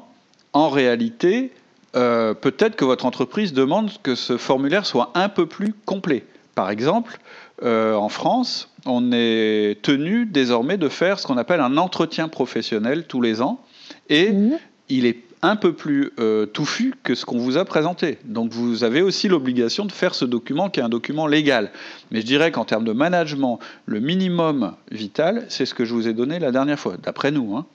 hmm. 0.54 0.58
en 0.58 0.68
réalité, 0.70 1.52
euh, 1.94 2.32
peut-être 2.32 2.74
que 2.74 2.86
votre 2.86 3.04
entreprise 3.04 3.52
demande 3.52 3.90
que 4.02 4.14
ce 4.14 4.38
formulaire 4.38 4.86
soit 4.86 5.10
un 5.14 5.28
peu 5.28 5.44
plus 5.44 5.74
complet. 5.84 6.24
Par 6.54 6.70
exemple, 6.70 7.18
euh, 7.62 7.94
en 7.94 8.08
France, 8.08 8.70
on 8.86 9.12
est 9.12 9.82
tenu 9.82 10.24
désormais 10.24 10.78
de 10.78 10.88
faire 10.88 11.18
ce 11.18 11.26
qu'on 11.26 11.36
appelle 11.36 11.60
un 11.60 11.76
entretien 11.76 12.28
professionnel 12.28 13.04
tous 13.06 13.20
les 13.20 13.42
ans 13.42 13.60
et 14.08 14.32
hmm. 14.32 14.58
il 14.88 15.04
est 15.04 15.29
un 15.42 15.56
peu 15.56 15.72
plus 15.72 16.12
euh, 16.18 16.46
touffu 16.46 16.94
que 17.02 17.14
ce 17.14 17.24
qu'on 17.24 17.38
vous 17.38 17.56
a 17.56 17.64
présenté. 17.64 18.18
Donc 18.24 18.52
vous 18.52 18.84
avez 18.84 19.02
aussi 19.02 19.28
l'obligation 19.28 19.84
de 19.84 19.92
faire 19.92 20.14
ce 20.14 20.24
document 20.24 20.68
qui 20.68 20.80
est 20.80 20.82
un 20.82 20.88
document 20.88 21.26
légal. 21.26 21.70
Mais 22.10 22.20
je 22.20 22.26
dirais 22.26 22.50
qu'en 22.52 22.64
termes 22.64 22.84
de 22.84 22.92
management, 22.92 23.58
le 23.86 24.00
minimum 24.00 24.74
vital, 24.90 25.46
c'est 25.48 25.66
ce 25.66 25.74
que 25.74 25.84
je 25.84 25.94
vous 25.94 26.08
ai 26.08 26.12
donné 26.12 26.38
la 26.38 26.52
dernière 26.52 26.78
fois, 26.78 26.96
d'après 27.02 27.30
nous. 27.30 27.56
Hein. 27.56 27.66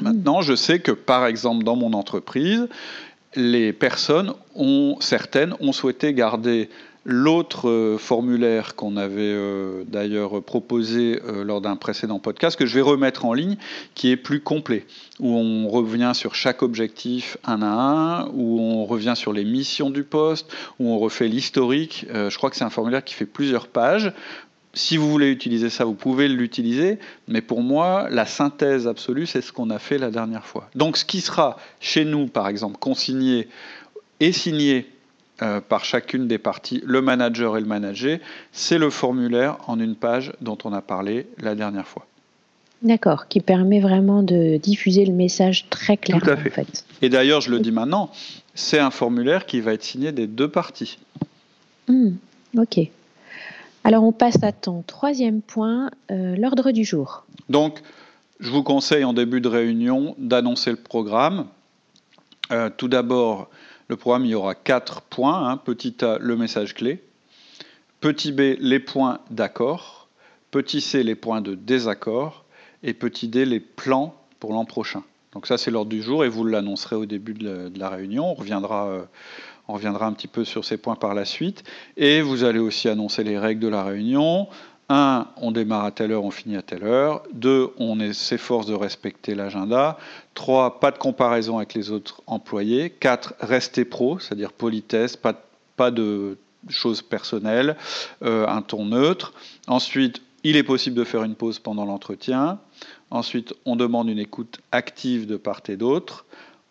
Maintenant, 0.00 0.42
je 0.42 0.54
sais 0.54 0.80
que 0.80 0.92
par 0.92 1.26
exemple 1.26 1.64
dans 1.64 1.76
mon 1.76 1.92
entreprise, 1.92 2.68
les 3.36 3.72
personnes 3.72 4.34
certaines 5.00 5.54
ont 5.60 5.72
souhaité 5.72 6.12
garder 6.12 6.68
L'autre 7.06 7.68
euh, 7.68 7.98
formulaire 7.98 8.74
qu'on 8.76 8.96
avait 8.96 9.20
euh, 9.20 9.84
d'ailleurs 9.86 10.42
proposé 10.42 11.20
euh, 11.26 11.44
lors 11.44 11.60
d'un 11.60 11.76
précédent 11.76 12.18
podcast, 12.18 12.58
que 12.58 12.64
je 12.64 12.74
vais 12.76 12.80
remettre 12.80 13.26
en 13.26 13.34
ligne, 13.34 13.56
qui 13.94 14.10
est 14.10 14.16
plus 14.16 14.40
complet, 14.40 14.86
où 15.20 15.28
on 15.28 15.68
revient 15.68 16.12
sur 16.14 16.34
chaque 16.34 16.62
objectif 16.62 17.36
un 17.44 17.60
à 17.60 17.66
un, 17.66 18.28
où 18.28 18.58
on 18.58 18.86
revient 18.86 19.14
sur 19.16 19.34
les 19.34 19.44
missions 19.44 19.90
du 19.90 20.02
poste, 20.02 20.50
où 20.80 20.88
on 20.88 20.98
refait 20.98 21.28
l'historique. 21.28 22.06
je 22.10 22.36
crois 22.36 22.48
que 22.48 22.56
c'est 22.56 22.64
un 22.64 22.70
formulaire 22.70 23.04
qui 23.04 23.14
fait 23.14 23.26
plusieurs 23.26 23.68
pages, 23.68 24.12
si 24.74 24.96
vous 24.96 25.08
voulez 25.08 25.30
utiliser 25.30 25.70
ça, 25.70 25.84
vous 25.84 25.94
pouvez 25.94 26.26
l'utiliser, 26.26 26.98
mais 27.28 27.40
pour 27.40 27.62
moi, 27.62 28.08
la 28.10 28.26
synthèse 28.26 28.88
absolue, 28.88 29.26
c'est 29.26 29.40
ce 29.40 29.52
qu'on 29.52 29.70
a 29.70 29.78
fait 29.78 29.98
la 29.98 30.10
dernière 30.10 30.46
fois. 30.46 30.68
Donc 30.74 30.96
ce 30.96 31.04
qui 31.04 31.20
sera 31.20 31.58
chez 31.80 32.04
nous, 32.04 32.26
par 32.26 32.48
exemple, 32.48 32.78
consigné 32.78 33.48
et 34.20 34.32
signé 34.32 34.88
euh, 35.42 35.60
par 35.60 35.84
chacune 35.84 36.28
des 36.28 36.38
parties, 36.38 36.80
le 36.84 37.02
manager 37.02 37.56
et 37.56 37.60
le 37.60 37.66
manager, 37.66 38.18
c'est 38.52 38.78
le 38.78 38.90
formulaire 38.90 39.56
en 39.66 39.80
une 39.80 39.96
page 39.96 40.32
dont 40.40 40.58
on 40.64 40.72
a 40.72 40.80
parlé 40.80 41.26
la 41.38 41.54
dernière 41.54 41.88
fois. 41.88 42.06
D'accord, 42.82 43.28
qui 43.28 43.40
permet 43.40 43.80
vraiment 43.80 44.22
de 44.22 44.58
diffuser 44.58 45.04
le 45.06 45.12
message 45.12 45.66
très 45.70 45.96
clairement. 45.96 46.24
Tout 46.24 46.30
à 46.30 46.36
fait. 46.36 46.84
Et 47.02 47.08
d'ailleurs, 47.08 47.40
je 47.40 47.50
le 47.50 47.58
dis 47.58 47.72
maintenant, 47.72 48.10
c'est 48.54 48.78
un 48.78 48.90
formulaire 48.90 49.46
qui 49.46 49.60
va 49.60 49.72
être 49.72 49.82
signé 49.82 50.12
des 50.12 50.26
deux 50.26 50.48
parties. 50.48 50.98
Hmm, 51.88 52.10
ok. 52.56 52.80
Alors 53.84 54.04
on 54.04 54.12
passe 54.12 54.42
à 54.42 54.52
ton 54.52 54.82
troisième 54.86 55.40
point, 55.40 55.90
euh, 56.10 56.36
l'ordre 56.36 56.70
du 56.70 56.84
jour. 56.84 57.24
Donc, 57.48 57.80
je 58.40 58.50
vous 58.50 58.62
conseille 58.62 59.04
en 59.04 59.12
début 59.12 59.40
de 59.40 59.48
réunion 59.48 60.14
d'annoncer 60.18 60.70
le 60.70 60.76
programme. 60.76 61.46
Euh, 62.52 62.70
tout 62.74 62.88
d'abord, 62.88 63.48
le 63.88 63.96
programme, 63.96 64.24
il 64.24 64.30
y 64.30 64.34
aura 64.34 64.54
quatre 64.54 65.02
points. 65.02 65.48
Hein. 65.48 65.56
Petit 65.58 65.96
A, 66.02 66.18
le 66.18 66.36
message 66.36 66.74
clé. 66.74 67.02
Petit 68.00 68.32
B, 68.32 68.56
les 68.58 68.80
points 68.80 69.20
d'accord. 69.30 70.08
Petit 70.50 70.80
C, 70.80 71.02
les 71.02 71.14
points 71.14 71.40
de 71.40 71.54
désaccord. 71.54 72.44
Et 72.82 72.94
petit 72.94 73.28
D, 73.28 73.44
les 73.44 73.60
plans 73.60 74.14
pour 74.40 74.52
l'an 74.52 74.64
prochain. 74.64 75.02
Donc 75.32 75.46
ça, 75.46 75.58
c'est 75.58 75.70
l'ordre 75.70 75.90
du 75.90 76.02
jour 76.02 76.24
et 76.24 76.28
vous 76.28 76.44
l'annoncerez 76.44 76.96
au 76.96 77.06
début 77.06 77.34
de 77.34 77.70
la, 77.76 77.88
réunion. 77.88 78.30
On 78.30 78.34
reviendra, 78.34 78.86
euh, 78.86 79.02
on 79.68 79.74
reviendra 79.74 80.06
un 80.06 80.12
petit 80.12 80.28
peu 80.28 80.44
sur 80.44 80.64
ces 80.64 80.76
points 80.76 80.94
par 80.94 81.14
la 81.14 81.24
suite. 81.24 81.64
Et 81.96 82.22
vous 82.22 82.44
allez 82.44 82.60
aussi 82.60 82.88
annoncer 82.88 83.24
les 83.24 83.38
règles 83.38 83.60
de 83.60 83.68
la 83.68 83.82
réunion. 83.82 84.48
1. 84.88 85.26
On 85.36 85.50
démarre 85.50 85.84
à 85.84 85.90
telle 85.90 86.12
heure, 86.12 86.24
on 86.24 86.30
finit 86.30 86.56
à 86.56 86.62
telle 86.62 86.84
heure. 86.84 87.22
2. 87.32 87.70
On 87.78 88.12
s'efforce 88.12 88.66
de 88.66 88.74
respecter 88.74 89.34
l'agenda. 89.34 89.98
3. 90.34 90.80
Pas 90.80 90.90
de 90.90 90.98
comparaison 90.98 91.58
avec 91.58 91.74
les 91.74 91.90
autres 91.90 92.22
employés. 92.26 92.90
4. 92.90 93.34
Rester 93.40 93.84
pro, 93.84 94.18
c'est-à-dire 94.18 94.52
politesse, 94.52 95.16
pas, 95.16 95.34
pas 95.76 95.90
de 95.90 96.36
choses 96.68 97.02
personnelles, 97.02 97.76
euh, 98.22 98.46
un 98.46 98.62
ton 98.62 98.86
neutre. 98.86 99.34
Ensuite, 99.66 100.22
il 100.44 100.56
est 100.56 100.62
possible 100.62 100.96
de 100.96 101.04
faire 101.04 101.24
une 101.24 101.34
pause 101.34 101.58
pendant 101.58 101.84
l'entretien. 101.84 102.58
Ensuite, 103.10 103.54
on 103.64 103.76
demande 103.76 104.08
une 104.08 104.18
écoute 104.18 104.60
active 104.72 105.26
de 105.26 105.36
part 105.36 105.62
et 105.68 105.76
d'autre. 105.76 106.26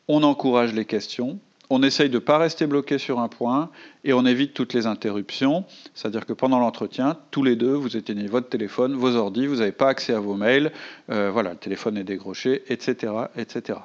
On 0.07 0.23
encourage 0.23 0.73
les 0.73 0.85
questions 0.85 1.39
on 1.73 1.81
essaye 1.81 2.09
de 2.09 2.15
ne 2.15 2.19
pas 2.19 2.37
rester 2.37 2.67
bloqué 2.67 2.97
sur 2.97 3.19
un 3.19 3.27
point 3.27 3.69
et 4.03 4.13
on 4.13 4.25
évite 4.25 4.53
toutes 4.53 4.73
les 4.73 4.85
interruptions. 4.85 5.65
C'est-à-dire 5.93 6.25
que 6.25 6.33
pendant 6.33 6.59
l'entretien, 6.59 7.17
tous 7.31 7.43
les 7.43 7.55
deux, 7.55 7.73
vous 7.73 7.97
éteignez 7.97 8.27
votre 8.27 8.47
téléphone, 8.47 8.93
vos 8.93 9.15
ordis, 9.15 9.47
vous 9.47 9.57
n'avez 9.57 9.71
pas 9.71 9.89
accès 9.89 10.13
à 10.13 10.19
vos 10.19 10.35
mails, 10.35 10.71
euh, 11.09 11.31
voilà, 11.31 11.51
le 11.51 11.57
téléphone 11.57 11.97
est 11.97 12.03
décroché, 12.03 12.63
etc. 12.69 13.13
etc. 13.35 13.79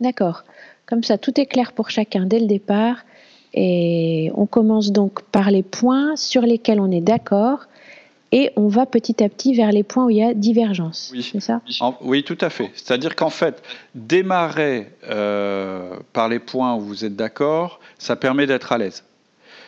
D'accord. 0.00 0.44
Comme 0.86 1.02
ça, 1.02 1.18
tout 1.18 1.38
est 1.38 1.46
clair 1.46 1.72
pour 1.72 1.90
chacun 1.90 2.24
dès 2.26 2.40
le 2.40 2.46
départ. 2.46 2.96
Et 3.54 4.30
on 4.34 4.46
commence 4.46 4.92
donc 4.92 5.22
par 5.24 5.50
les 5.50 5.62
points 5.62 6.16
sur 6.16 6.42
lesquels 6.42 6.80
on 6.80 6.90
est 6.90 7.02
d'accord 7.02 7.66
et 8.32 8.50
on 8.56 8.66
va 8.66 8.86
petit 8.86 9.22
à 9.22 9.28
petit 9.28 9.54
vers 9.54 9.70
les 9.70 9.82
points 9.82 10.06
où 10.06 10.10
il 10.10 10.16
y 10.16 10.22
a 10.22 10.32
divergence. 10.32 11.10
Oui, 11.12 11.22
c'est 11.22 11.40
ça? 11.40 11.60
Oui, 12.00 12.24
tout 12.24 12.38
à 12.40 12.48
fait. 12.48 12.70
C'est-à-dire 12.74 13.14
qu'en 13.14 13.30
fait, 13.30 13.62
démarrer 13.94 14.88
euh, 15.08 15.96
par 16.14 16.28
les 16.28 16.38
points 16.38 16.74
où 16.74 16.80
vous 16.80 17.04
êtes 17.04 17.14
d'accord, 17.14 17.78
ça 17.98 18.16
permet 18.16 18.46
d'être 18.46 18.72
à 18.72 18.78
l'aise. 18.78 19.04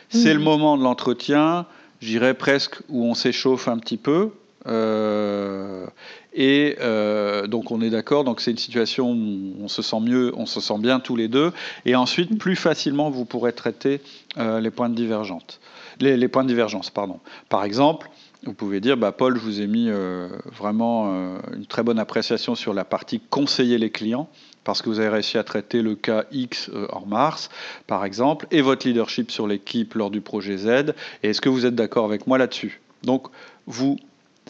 C'est 0.09 0.33
le 0.33 0.39
mhm. 0.39 0.45
moment 0.45 0.77
de 0.77 0.83
l'entretien, 0.83 1.67
j'irais 2.01 2.33
presque 2.33 2.77
où 2.89 3.05
on 3.05 3.13
s'échauffe 3.13 3.67
un 3.67 3.77
petit 3.77 3.97
peu. 3.97 4.31
Euh, 4.67 5.85
et 6.33 6.75
euh, 6.81 7.45
donc 7.45 7.69
on 7.69 7.81
est 7.81 7.91
d'accord, 7.91 8.23
donc 8.23 8.41
c'est 8.41 8.49
une 8.49 8.57
situation 8.57 9.11
où 9.11 9.53
on 9.61 9.67
se 9.67 9.83
sent 9.83 9.99
mieux, 10.01 10.33
on 10.35 10.47
se 10.47 10.59
sent 10.59 10.79
bien 10.79 10.99
tous 10.99 11.15
les 11.15 11.27
deux, 11.27 11.51
et 11.85 11.95
ensuite 11.95 12.39
plus 12.39 12.55
facilement 12.55 13.11
vous 13.11 13.25
pourrez 13.25 13.53
traiter 13.53 14.01
les 14.37 14.71
points 14.71 14.89
de 14.89 14.95
divergence. 14.95 15.59
Les, 15.99 16.17
les, 16.17 16.27
points 16.27 16.43
de 16.43 16.49
divergence, 16.49 16.89
pardon. 16.89 17.19
Par 17.47 17.63
exemple, 17.63 18.09
vous 18.45 18.53
pouvez 18.53 18.79
dire, 18.79 18.95
bah, 18.97 19.11
Paul, 19.11 19.35
je 19.35 19.41
vous 19.41 19.61
ai 19.61 19.67
mis 19.67 19.89
euh, 19.89 20.29
vraiment 20.51 21.11
euh, 21.13 21.37
une 21.55 21.65
très 21.65 21.83
bonne 21.83 21.99
appréciation 21.99 22.55
sur 22.55 22.73
la 22.73 22.85
partie 22.85 23.19
conseiller 23.19 23.77
les 23.77 23.89
clients, 23.89 24.29
parce 24.63 24.81
que 24.81 24.89
vous 24.89 24.99
avez 24.99 25.09
réussi 25.09 25.37
à 25.37 25.43
traiter 25.43 25.81
le 25.81 25.95
cas 25.95 26.25
X 26.31 26.69
euh, 26.73 26.87
en 26.91 27.05
mars, 27.05 27.49
par 27.87 28.05
exemple, 28.05 28.47
et 28.51 28.61
votre 28.61 28.87
leadership 28.87 29.31
sur 29.31 29.47
l'équipe 29.47 29.95
lors 29.95 30.11
du 30.11 30.21
projet 30.21 30.57
Z. 30.57 30.93
Et 31.23 31.29
est-ce 31.29 31.41
que 31.41 31.49
vous 31.49 31.65
êtes 31.65 31.75
d'accord 31.75 32.05
avec 32.05 32.27
moi 32.27 32.37
là-dessus? 32.37 32.81
Donc, 33.03 33.27
vous 33.65 33.97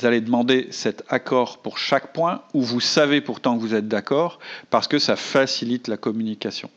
allez 0.04 0.22
demander 0.22 0.68
cet 0.72 1.04
accord 1.08 1.60
pour 1.60 1.78
chaque 1.78 2.14
point, 2.14 2.42
où 2.54 2.62
vous 2.62 2.82
savez 2.82 3.22
pourtant 3.22 3.56
que 3.56 3.62
vous 3.62 3.74
êtes 3.74 3.88
d'accord, 3.88 4.40
parce 4.70 4.88
que 4.88 5.00
ça 5.00 5.16
facilite 5.16 5.88
la 5.88 5.98
communication. 5.98 6.70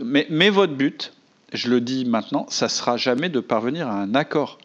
mais, 0.00 0.26
mais 0.30 0.48
votre 0.48 0.72
but, 0.72 1.12
je 1.52 1.68
le 1.68 1.82
dis 1.82 2.06
maintenant, 2.06 2.46
ça 2.48 2.70
sera 2.70 2.96
jamais 2.96 3.28
de 3.28 3.40
parvenir 3.40 3.88
à 3.88 4.00
un 4.00 4.14
accord 4.14 4.58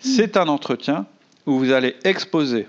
c'est 0.00 0.36
un 0.36 0.48
entretien 0.48 1.06
où 1.46 1.58
vous 1.58 1.72
allez 1.72 1.96
exposer 2.04 2.68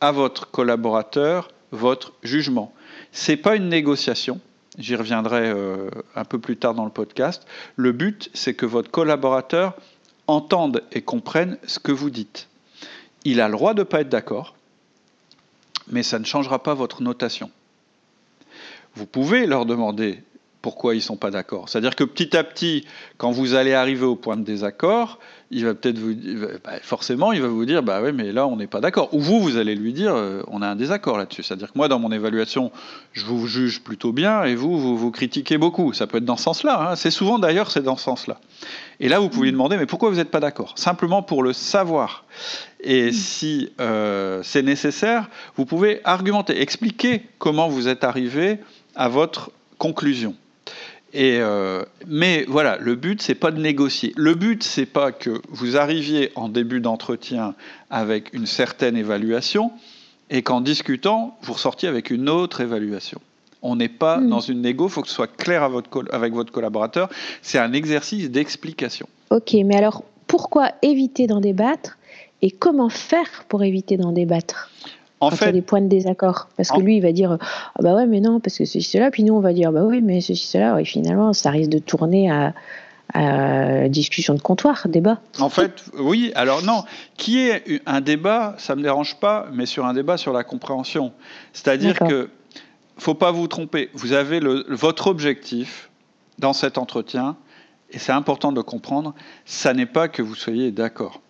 à 0.00 0.12
votre 0.12 0.50
collaborateur 0.50 1.50
votre 1.70 2.12
jugement. 2.22 2.72
Ce 3.12 3.32
n'est 3.32 3.36
pas 3.36 3.56
une 3.56 3.68
négociation, 3.68 4.40
j'y 4.78 4.96
reviendrai 4.96 5.48
euh, 5.48 5.90
un 6.14 6.24
peu 6.24 6.38
plus 6.38 6.56
tard 6.56 6.74
dans 6.74 6.84
le 6.84 6.90
podcast. 6.90 7.46
Le 7.76 7.92
but, 7.92 8.30
c'est 8.32 8.54
que 8.54 8.66
votre 8.66 8.90
collaborateur 8.90 9.74
entende 10.26 10.82
et 10.92 11.02
comprenne 11.02 11.58
ce 11.66 11.78
que 11.78 11.92
vous 11.92 12.10
dites. 12.10 12.48
Il 13.24 13.40
a 13.40 13.48
le 13.48 13.52
droit 13.52 13.74
de 13.74 13.80
ne 13.80 13.84
pas 13.84 14.00
être 14.00 14.08
d'accord, 14.08 14.54
mais 15.90 16.02
ça 16.02 16.18
ne 16.18 16.24
changera 16.24 16.62
pas 16.62 16.74
votre 16.74 17.02
notation. 17.02 17.50
Vous 18.94 19.06
pouvez 19.06 19.46
leur 19.46 19.66
demander 19.66 20.22
pourquoi 20.62 20.94
ils 20.94 20.98
ne 20.98 21.02
sont 21.02 21.16
pas 21.16 21.30
d'accord. 21.30 21.68
C'est-à-dire 21.68 21.94
que 21.94 22.04
petit 22.04 22.36
à 22.36 22.42
petit, 22.42 22.84
quand 23.16 23.30
vous 23.30 23.54
allez 23.54 23.74
arriver 23.74 24.04
au 24.04 24.16
point 24.16 24.36
de 24.36 24.42
désaccord, 24.42 25.18
il 25.50 25.64
va 25.64 25.74
peut-être 25.74 25.98
vous 25.98 26.14
bah, 26.64 26.72
forcément, 26.82 27.32
il 27.32 27.40
va 27.40 27.48
vous 27.48 27.64
dire 27.64 27.82
bah 27.82 28.00
oui, 28.02 28.12
mais 28.12 28.32
là 28.32 28.46
on 28.46 28.56
n'est 28.56 28.66
pas 28.66 28.80
d'accord. 28.80 29.14
Ou 29.14 29.20
vous, 29.20 29.40
vous 29.40 29.56
allez 29.56 29.74
lui 29.74 29.92
dire 29.92 30.14
euh, 30.14 30.42
on 30.48 30.60
a 30.60 30.66
un 30.66 30.76
désaccord 30.76 31.16
là-dessus. 31.16 31.42
C'est-à-dire 31.42 31.72
que 31.72 31.78
moi, 31.78 31.88
dans 31.88 31.98
mon 31.98 32.10
évaluation, 32.10 32.72
je 33.12 33.24
vous 33.24 33.46
juge 33.46 33.82
plutôt 33.82 34.12
bien 34.12 34.44
et 34.44 34.56
vous, 34.56 34.78
vous, 34.78 34.96
vous 34.96 35.10
critiquez 35.10 35.58
beaucoup. 35.58 35.92
Ça 35.92 36.06
peut 36.06 36.18
être 36.18 36.24
dans 36.24 36.36
ce 36.36 36.44
sens-là. 36.44 36.90
Hein. 36.90 36.96
C'est 36.96 37.10
souvent 37.10 37.38
d'ailleurs, 37.38 37.70
c'est 37.70 37.82
dans 37.82 37.96
ce 37.96 38.04
sens-là. 38.04 38.40
Et 39.00 39.08
là, 39.08 39.20
vous 39.20 39.28
pouvez 39.28 39.46
lui 39.46 39.52
demander 39.52 39.76
mais 39.76 39.86
pourquoi 39.86 40.10
vous 40.10 40.16
n'êtes 40.16 40.30
pas 40.30 40.40
d'accord? 40.40 40.72
Simplement 40.76 41.22
pour 41.22 41.42
le 41.42 41.52
savoir. 41.52 42.24
Et 42.80 43.12
si 43.12 43.70
euh, 43.80 44.40
c'est 44.42 44.62
nécessaire, 44.62 45.28
vous 45.56 45.64
pouvez 45.64 46.00
argumenter, 46.04 46.60
expliquer 46.60 47.22
comment 47.38 47.68
vous 47.68 47.88
êtes 47.88 48.04
arrivé 48.04 48.58
à 48.96 49.08
votre 49.08 49.50
conclusion. 49.78 50.34
Et 51.14 51.38
euh, 51.40 51.84
mais 52.06 52.44
voilà, 52.48 52.76
le 52.78 52.94
but 52.94 53.22
c'est 53.22 53.34
pas 53.34 53.50
de 53.50 53.60
négocier. 53.60 54.12
Le 54.16 54.34
but 54.34 54.62
c'est 54.62 54.86
pas 54.86 55.10
que 55.12 55.40
vous 55.48 55.76
arriviez 55.76 56.32
en 56.34 56.48
début 56.48 56.80
d'entretien 56.80 57.54
avec 57.90 58.34
une 58.34 58.46
certaine 58.46 58.96
évaluation 58.96 59.72
et 60.30 60.42
qu'en 60.42 60.60
discutant 60.60 61.38
vous 61.42 61.54
ressortiez 61.54 61.88
avec 61.88 62.10
une 62.10 62.28
autre 62.28 62.60
évaluation. 62.60 63.20
On 63.62 63.76
n'est 63.76 63.88
pas 63.88 64.18
hmm. 64.18 64.28
dans 64.28 64.40
une 64.40 64.60
négo, 64.60 64.86
il 64.86 64.90
faut 64.90 65.02
que 65.02 65.08
ce 65.08 65.14
soit 65.14 65.34
clair 65.34 65.62
avec 65.62 66.34
votre 66.34 66.52
collaborateur. 66.52 67.08
C'est 67.42 67.58
un 67.58 67.72
exercice 67.72 68.30
d'explication. 68.30 69.08
Ok, 69.30 69.54
mais 69.64 69.76
alors 69.76 70.04
pourquoi 70.26 70.72
éviter 70.82 71.26
d'en 71.26 71.40
débattre 71.40 71.98
et 72.42 72.50
comment 72.50 72.90
faire 72.90 73.44
pour 73.48 73.64
éviter 73.64 73.96
d'en 73.96 74.12
débattre? 74.12 74.70
En 75.20 75.30
fait, 75.30 75.44
il 75.44 75.46
y 75.46 75.48
a 75.48 75.52
des 75.52 75.62
points 75.62 75.80
de 75.80 75.88
désaccord. 75.88 76.48
Parce 76.56 76.70
que 76.70 76.80
lui, 76.80 76.96
il 76.96 77.00
va 77.02 77.12
dire 77.12 77.38
ah 77.40 77.82
bah 77.82 77.94
ouais, 77.94 78.06
mais 78.06 78.20
non, 78.20 78.40
parce 78.40 78.58
que 78.58 78.64
ceci, 78.64 78.82
cela. 78.82 79.10
Puis 79.10 79.24
nous, 79.24 79.34
on 79.34 79.40
va 79.40 79.52
dire 79.52 79.72
bah 79.72 79.84
oui, 79.84 80.00
mais 80.02 80.20
ceci, 80.20 80.46
cela. 80.46 80.80
Et 80.80 80.84
finalement, 80.84 81.32
ça 81.32 81.50
risque 81.50 81.70
de 81.70 81.78
tourner 81.78 82.30
à, 82.30 82.52
discussion 83.88 84.34
de 84.34 84.40
comptoir, 84.40 84.86
débat. 84.86 85.20
En 85.38 85.48
fait, 85.48 85.84
oui. 85.98 86.30
Alors 86.34 86.62
non, 86.62 86.84
qui 87.16 87.38
est 87.38 87.82
un 87.86 88.02
débat, 88.02 88.54
ça 88.58 88.76
me 88.76 88.82
dérange 88.82 89.16
pas, 89.16 89.48
mais 89.52 89.64
sur 89.64 89.86
un 89.86 89.94
débat 89.94 90.18
sur 90.18 90.32
la 90.32 90.44
compréhension. 90.44 91.12
C'est-à-dire 91.52 91.98
que 91.98 92.28
faut 92.98 93.14
pas 93.14 93.30
vous 93.30 93.46
tromper. 93.46 93.88
Vous 93.94 94.12
avez 94.12 94.40
le, 94.40 94.66
votre 94.68 95.06
objectif 95.06 95.88
dans 96.38 96.52
cet 96.52 96.76
entretien, 96.76 97.36
et 97.90 97.98
c'est 97.98 98.12
important 98.12 98.52
de 98.52 98.56
le 98.56 98.62
comprendre. 98.62 99.14
Ça 99.46 99.72
n'est 99.72 99.86
pas 99.86 100.08
que 100.08 100.20
vous 100.20 100.34
soyez 100.34 100.70
d'accord. 100.70 101.20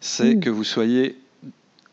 C'est 0.00 0.34
hmm. 0.34 0.40
que 0.40 0.50
vous 0.50 0.64
soyez 0.64 1.18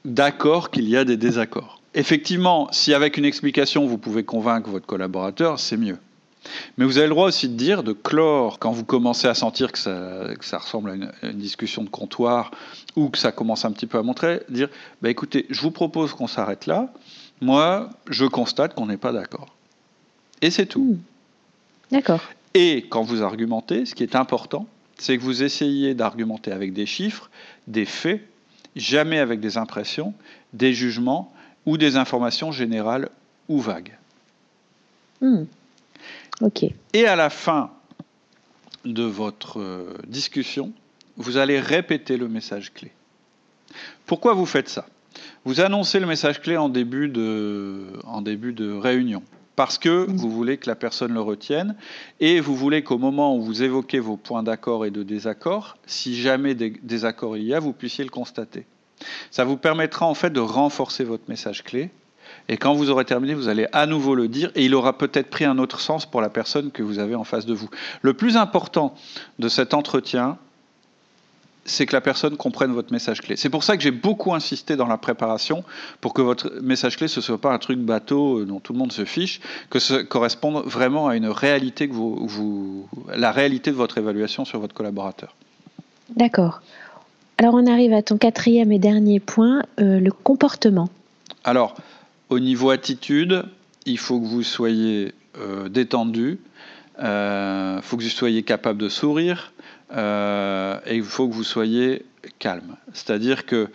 d'accord 0.06 0.72
qu'il 0.72 0.88
y 0.88 0.96
a 0.96 1.04
des 1.04 1.18
désaccords. 1.18 1.82
Effectivement, 1.94 2.68
si 2.72 2.94
avec 2.94 3.18
une 3.18 3.26
explication 3.26 3.86
vous 3.86 3.98
pouvez 3.98 4.24
convaincre 4.24 4.70
votre 4.70 4.86
collaborateur, 4.86 5.60
c'est 5.60 5.78
mieux. 5.78 5.98
Mais 6.78 6.86
vous 6.86 6.98
avez 6.98 7.08
le 7.08 7.14
droit 7.14 7.28
aussi 7.28 7.50
de 7.50 7.56
dire, 7.56 7.84
de 7.84 7.94
clore, 7.94 8.60
quand 8.60 8.72
vous 8.72 8.86
commencez 8.86 9.28
à 9.28 9.34
sentir 9.34 9.72
que 9.72 9.80
ça, 9.80 10.58
ressemble 10.58 10.92
à 10.92 10.94
une, 10.94 11.12
discussion 11.34 11.84
de 11.84 11.90
comptoir 11.90 12.52
ou 12.96 13.10
que 13.10 13.18
ça 13.18 13.32
commence 13.32 13.66
un 13.66 13.72
petit 13.72 13.88
peu 13.88 13.98
à 13.98 14.04
montrer, 14.04 14.42
dire 14.50 14.70
bah 15.02 15.10
écoutez, 15.10 15.48
je 15.50 15.60
vous 15.62 15.72
propose 15.72 16.14
qu'on 16.14 16.28
s'arrête 16.28 16.68
là. 16.68 16.94
Moi, 17.42 17.90
je 18.10 18.26
constate 18.26 18.76
qu'on 18.76 18.86
n'est 18.86 18.98
pas 18.98 19.12
d'accord. 19.12 19.56
Et 20.42 20.52
c'est 20.52 20.68
tout. 20.68 20.98
Hmm. 21.92 21.96
D'accord. 21.96 22.22
Et 22.54 22.86
quand 22.90 23.04
vous 23.04 23.24
argumentez, 23.24 23.86
ce 23.86 23.96
qui 23.96 24.04
est 24.04 24.16
important, 24.16 24.68
c'est 24.98 25.18
que 25.18 25.24
vous 25.24 25.44
essayez 25.44 25.94
d'argumenter 25.94 26.52
avec 26.52 26.74
des 26.74 26.86
chiffres, 26.86 27.30
des 27.68 27.86
faits, 27.86 28.22
jamais 28.76 29.20
avec 29.20 29.40
des 29.40 29.58
impressions, 29.58 30.14
des 30.54 30.74
jugements 30.74 31.34
ou 31.66 31.78
des 31.78 31.98
informations 31.98 32.52
générales 32.52 33.10
ou 33.48 33.60
vagues. 33.60 33.98
Hmm. 35.22 35.44
Ok. 36.42 36.66
Et 36.94 37.06
à 37.06 37.16
la 37.16 37.30
fin 37.30 37.72
de 38.84 39.04
votre 39.04 39.60
euh, 39.60 39.98
discussion, 40.08 40.74
vous 41.18 41.38
allez 41.38 41.60
répéter 41.60 42.18
le 42.18 42.28
message 42.28 42.74
clé. 42.74 42.92
Pourquoi 44.06 44.34
vous 44.34 44.46
faites 44.46 44.70
ça? 44.70 44.86
Vous 45.46 45.62
annoncez 45.62 46.00
le 46.00 46.06
message 46.06 46.42
clé 46.42 46.58
en 46.58 46.70
début 46.70 47.08
de, 47.08 47.88
en 48.04 48.22
début 48.22 48.54
de 48.54 48.72
réunion 48.72 49.24
parce 49.56 49.78
que 49.78 50.06
vous 50.10 50.30
voulez 50.30 50.58
que 50.58 50.70
la 50.70 50.76
personne 50.76 51.14
le 51.14 51.22
retienne 51.22 51.76
et 52.20 52.40
vous 52.40 52.56
voulez 52.56 52.84
qu'au 52.84 52.98
moment 52.98 53.36
où 53.36 53.42
vous 53.42 53.64
évoquez 53.64 54.00
vos 54.00 54.18
points 54.18 54.44
d'accord 54.44 54.86
et 54.86 54.92
de 54.92 55.04
désaccord, 55.04 55.78
si 55.86 56.20
jamais 56.20 56.56
des 56.56 56.72
désaccords 56.84 57.38
il 57.38 57.44
y 57.44 57.54
a, 57.54 57.60
vous 57.60 57.74
puissiez 57.74 58.04
le 58.04 58.10
constater. 58.10 58.66
Ça 59.32 59.44
vous 59.44 59.58
permettra 59.58 60.06
en 60.06 60.14
fait 60.14 60.32
de 60.32 60.40
renforcer 60.40 61.04
votre 61.04 61.24
message 61.28 61.64
clé 61.64 61.90
et 62.48 62.58
quand 62.58 62.74
vous 62.74 62.90
aurez 62.90 63.06
terminé, 63.06 63.34
vous 63.34 63.48
allez 63.48 63.68
à 63.72 63.86
nouveau 63.86 64.16
le 64.16 64.28
dire 64.28 64.52
et 64.56 64.66
il 64.66 64.76
aura 64.76 64.98
peut-être 64.98 65.30
pris 65.30 65.46
un 65.46 65.58
autre 65.58 65.80
sens 65.80 66.06
pour 66.06 66.22
la 66.22 66.30
personne 66.30 66.72
que 66.72 66.84
vous 66.84 67.00
avez 67.00 67.16
en 67.16 67.24
face 67.24 67.46
de 67.46 67.54
vous. 67.54 67.70
Le 68.02 68.14
plus 68.14 68.38
important 68.38 68.96
de 69.40 69.48
cet 69.48 69.74
entretien, 69.74 70.38
c'est 71.66 71.88
que 71.88 71.96
la 71.96 72.02
personne 72.02 72.38
comprenne 72.38 72.72
votre 72.72 72.94
message 72.94 73.22
clé. 73.22 73.36
C'est 73.36 73.50
pour 73.50 73.64
ça 73.64 73.76
que 73.76 73.82
j'ai 73.82 73.92
beaucoup 73.92 74.34
insisté 74.34 74.76
dans 74.76 74.88
la 74.88 74.98
préparation 74.98 75.64
pour 76.00 76.14
que 76.14 76.22
votre 76.22 76.54
message 76.62 76.98
clé, 76.98 77.08
ce 77.08 77.20
ne 77.20 77.24
soit 77.24 77.42
pas 77.42 77.52
un 77.52 77.58
truc 77.58 77.80
bateau 77.80 78.40
euh, 78.40 78.46
dont 78.46 78.60
tout 78.60 78.72
le 78.72 78.80
monde 78.80 78.92
se 78.92 79.04
fiche, 79.04 79.42
que 79.72 79.80
ce 79.80 80.04
corresponde 80.04 80.64
vraiment 80.66 81.08
à 81.08 81.16
une 81.16 81.28
réalité 81.28 81.90
que 81.90 81.94
vous, 81.94 82.88
la 83.14 83.32
réalité 83.32 83.72
de 83.72 83.76
votre 83.76 83.98
évaluation 83.98 84.46
sur 84.46 84.60
votre 84.60 84.76
collaborateur. 84.76 85.36
D'accord. 86.16 86.62
Alors 87.40 87.56
on 87.56 87.66
arrive 87.66 87.94
à 87.94 88.04
ton 88.04 88.18
quatrième 88.18 88.72
et 88.72 88.80
dernier 88.80 89.20
point, 89.20 89.64
euh, 89.80 90.00
le 90.00 90.12
comportement. 90.12 90.88
Alors, 91.44 91.76
au 92.30 92.40
niveau 92.40 92.70
attitude, 92.70 93.44
il 93.86 93.98
faut 93.98 94.20
que 94.20 94.26
vous 94.26 94.44
soyez 94.44 95.14
euh, 95.38 95.68
détendu, 95.68 96.40
il 96.98 97.80
faut 97.82 97.98
que 97.98 98.04
vous 98.04 98.10
soyez 98.10 98.44
capable 98.44 98.80
de 98.80 98.88
sourire, 98.88 99.52
euh, 99.92 100.80
et 100.86 100.96
il 100.96 101.04
faut 101.04 101.28
que 101.28 101.34
vous 101.34 101.44
soyez 101.44 102.06
calme. 102.40 102.76
C'est-à-dire 102.94 103.46
que 103.46 103.70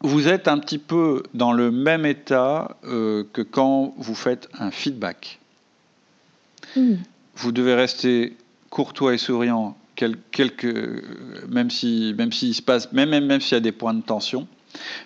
vous 0.00 0.28
êtes 0.28 0.48
un 0.48 0.58
petit 0.58 0.78
peu 0.78 1.22
dans 1.32 1.52
le 1.52 1.70
même 1.70 2.04
état 2.06 2.76
euh, 2.84 3.24
que 3.32 3.42
quand 3.42 3.94
vous 3.96 4.14
faites 4.14 4.48
un 4.58 4.70
feedback. 4.70 5.40
Hmm. 6.76 6.96
Vous 7.36 7.52
devez 7.52 7.74
rester 7.74 8.36
courtois 8.70 9.14
et 9.14 9.18
souriant, 9.18 9.76
même 11.48 11.70
s'il 11.70 12.16
même 12.16 12.32
se 12.32 12.62
passe, 12.62 12.92
même, 12.92 13.10
même, 13.10 13.26
même 13.26 13.40
s'il 13.40 13.54
y 13.54 13.56
a 13.56 13.60
des 13.60 13.72
points 13.72 13.94
de 13.94 14.02
tension, 14.02 14.46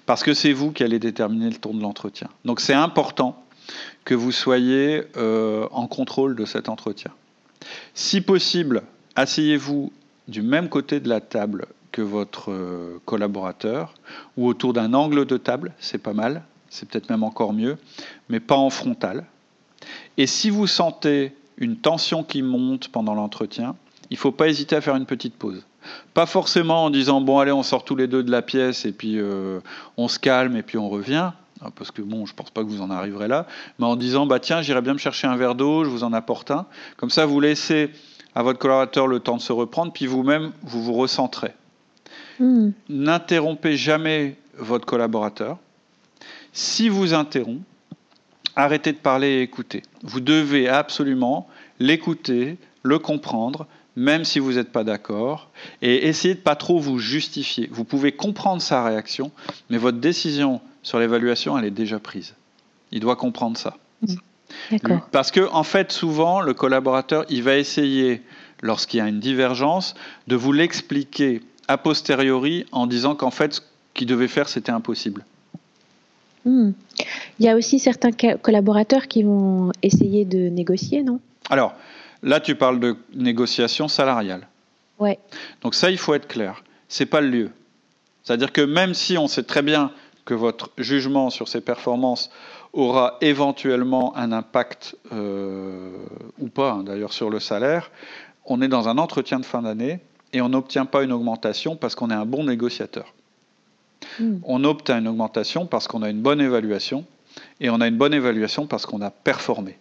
parce 0.07 0.23
que 0.23 0.35
c'est 0.35 0.53
vous 0.53 0.73
qui 0.73 0.83
allez 0.83 0.99
déterminer 0.99 1.51
le 1.51 1.57
ton 1.57 1.75
de 1.75 1.83
l'entretien. 1.83 2.29
Donc 2.45 2.61
c'est 2.61 2.75
important 2.75 3.43
que 4.05 4.15
vous 4.15 4.33
soyez 4.33 5.03
euh, 5.17 5.67
en 5.71 5.87
contrôle 5.87 6.35
de 6.35 6.45
cet 6.45 6.69
entretien. 6.69 7.11
Si 7.95 8.21
possible, 8.21 8.83
asseyez-vous 9.15 9.93
du 10.29 10.43
même 10.43 10.69
côté 10.69 11.01
de 11.01 11.09
la 11.09 11.21
table 11.21 11.67
que 11.91 12.03
votre 12.03 12.53
euh, 12.53 13.01
collaborateur 13.07 13.95
ou 14.37 14.47
autour 14.47 14.75
d'un 14.75 14.95
angle 14.95 15.25
de 15.25 15.37
table, 15.37 15.73
c'est 15.81 15.99
pas 15.99 16.13
mal, 16.13 16.43
c'est 16.69 16.89
peut-être 16.89 17.11
même 17.11 17.25
encore 17.25 17.53
mieux, 17.53 17.79
mais 18.29 18.41
pas 18.41 18.57
en 18.57 18.71
frontal. 18.71 19.25
Et 20.19 20.27
si 20.27 20.51
vous 20.51 20.67
sentez 20.67 21.35
une 21.57 21.77
tension 21.77 22.23
qui 22.23 22.43
monte 22.43 22.89
pendant 22.89 23.15
l'entretien, 23.15 23.75
il 24.11 24.15
ne 24.15 24.19
faut 24.19 24.33
pas 24.33 24.49
hésiter 24.49 24.77
à 24.77 24.81
faire 24.81 24.97
une 24.97 25.07
petite 25.07 25.35
pause. 25.35 25.65
Pas 26.13 26.27
forcément 26.27 26.85
en 26.85 26.91
disant 26.91 27.21
bon 27.21 27.39
allez 27.39 27.53
on 27.53 27.63
sort 27.63 27.85
tous 27.85 27.97
les 27.97 28.07
deux 28.07 28.23
de 28.23 28.31
la 28.31 28.43
pièce 28.43 28.85
et 28.85 28.93
puis 28.93 29.19
euh, 29.19 29.61
on 29.97 30.09
se 30.09 30.19
calme 30.19 30.57
et 30.57 30.63
puis 30.63 30.77
on 30.77 30.89
revient, 30.91 31.31
hein, 31.63 31.71
parce 31.77 31.91
que 31.91 32.03
bon 32.03 32.27
je 32.27 32.35
pense 32.35 32.51
pas 32.51 32.63
que 32.63 32.69
vous 32.69 32.83
en 32.83 32.91
arriverez 32.91 33.29
là, 33.29 33.47
mais 33.79 33.87
en 33.87 33.97
disant 33.97 34.27
bah 34.27 34.41
tiens 34.41 34.61
j'irai 34.61 34.83
bien 34.83 34.93
me 34.93 34.99
chercher 34.99 35.27
un 35.27 35.37
verre 35.37 35.55
d'eau, 35.55 35.85
je 35.85 35.89
vous 35.89 36.05
en 36.05 36.13
apporte 36.13 36.51
un. 36.51 36.67
Comme 36.99 37.11
ça 37.11 37.25
vous 37.25 37.41
laissez 37.41 37.91
à 38.35 38.43
votre 38.43 38.59
collaborateur 38.59 39.07
le 39.07 39.21
temps 39.21 39.37
de 39.37 39.43
se 39.43 39.53
reprendre, 39.53 39.93
puis 39.93 40.07
vous-même, 40.07 40.53
vous 40.63 40.83
vous 40.83 40.95
recentrez. 40.95 41.53
Hmm. 42.39 42.71
N'interrompez 42.89 43.77
jamais 43.77 44.37
votre 44.57 44.87
collaborateur. 44.87 45.59
Si 46.53 46.89
vous 46.89 47.15
interrompt, 47.15 47.63
arrêtez 48.57 48.93
de 48.93 48.99
parler 48.99 49.29
et 49.29 49.43
écoutez. 49.43 49.83
Vous 50.03 50.21
devez 50.21 50.69
absolument 50.69 51.49
l'écouter, 51.79 52.57
le 52.83 52.99
comprendre, 52.99 53.67
même 53.97 54.25
si 54.25 54.39
vous 54.39 54.53
n'êtes 54.55 54.71
pas 54.71 54.85
d'accord, 54.85 55.51
et 55.83 56.07
essayez 56.07 56.35
de 56.35 56.41
pas 56.41 56.57
trop 56.57 56.79
vous 56.79 56.99
justifier. 56.99 57.69
Vous 57.73 57.85
pouvez 57.85 58.13
comprendre 58.13 58.63
sa 58.63 58.85
réaction, 58.85 59.33
mais 59.71 59.79
votre 59.79 59.99
décision 59.99 60.61
sur 60.83 60.99
l'évaluation, 60.99 61.59
elle 61.59 61.65
est 61.65 61.71
déjà 61.73 61.99
prise. 61.99 62.35
Il 62.93 63.01
doit 63.01 63.17
comprendre 63.17 63.57
ça. 63.57 63.77
Hmm. 64.03 64.15
Parce 65.13 65.31
que, 65.31 65.49
en 65.53 65.63
fait, 65.63 65.93
souvent, 65.93 66.41
le 66.41 66.55
collaborateur, 66.55 67.25
il 67.29 67.43
va 67.43 67.57
essayer, 67.57 68.23
lorsqu'il 68.63 68.99
y 68.99 69.01
a 69.01 69.09
une 69.09 69.21
divergence, 69.21 69.95
de 70.27 70.37
vous 70.37 70.53
l'expliquer 70.53 71.43
a 71.69 71.77
posteriori 71.77 72.67
en 72.73 72.87
disant 72.87 73.15
qu'en 73.15 73.31
fait, 73.31 73.55
ce 73.55 73.61
qu'il 73.95 74.07
devait 74.07 74.29
faire, 74.29 74.49
c'était 74.49 74.73
impossible. 74.73 75.25
Hmm. 76.45 76.71
Il 77.39 77.45
y 77.45 77.49
a 77.49 77.57
aussi 77.57 77.79
certains 77.79 78.11
collaborateurs 78.11 79.07
qui 79.07 79.23
vont 79.23 79.71
essayer 79.83 80.25
de 80.25 80.49
négocier, 80.49 81.03
non? 81.03 81.21
Alors, 81.51 81.75
là, 82.23 82.41
tu 82.41 82.55
parles 82.55 82.81
de 82.81 82.97
négociation 83.15 83.87
salariale. 83.87 84.49
Ouais. 84.99 85.19
Donc 85.63 85.75
ça, 85.75 85.91
il 85.91 85.99
faut 85.99 86.15
être 86.15 86.27
clair. 86.27 86.65
C'est 86.89 87.07
pas 87.07 87.21
le 87.21 87.29
lieu. 87.29 87.51
C'est-à-dire 88.23 88.53
que 88.53 88.63
même 88.63 88.95
si 88.95 89.19
on 89.19 89.29
sait 89.29 89.43
très 89.43 89.63
bien 89.63 89.93
que 90.25 90.35
votre 90.35 90.71
jugement 90.77 91.31
sur 91.31 91.49
ses 91.49 91.61
performances 91.61 92.31
aura 92.73 93.17
éventuellement 93.21 94.17
un 94.17 94.33
impact, 94.33 94.97
euh, 95.13 95.91
ou 96.39 96.49
pas 96.49 96.73
hein, 96.73 96.83
d'ailleurs, 96.85 97.13
sur 97.13 97.31
le 97.31 97.41
salaire, 97.41 97.91
on 98.45 98.63
est 98.63 98.69
dans 98.69 98.89
un 98.89 98.99
entretien 98.99 99.41
de 99.41 99.45
fin 99.45 99.63
d'année 99.63 100.01
et 100.33 100.41
on 100.41 100.49
n'obtient 100.49 100.87
pas 100.87 101.03
une 101.03 101.13
augmentation 101.13 101.77
parce 101.77 101.95
qu'on 101.95 102.11
est 102.11 102.15
un 102.15 102.27
bon 102.27 102.45
négociateur. 102.45 103.15
Hmm. 104.21 104.39
On 104.45 104.65
obtient 104.65 104.99
une 104.99 105.09
augmentation 105.09 105.67
parce 105.67 105.89
qu'on 105.89 106.03
a 106.03 106.11
une 106.11 106.21
bonne 106.21 106.41
évaluation 106.41 107.05
et 107.61 107.71
on 107.71 107.81
a 107.81 107.89
une 107.89 107.97
bonne 107.97 108.15
évaluation 108.15 108.67
parce 108.67 108.87
qu'on 108.87 109.03
a 109.03 109.11
performé. 109.11 109.79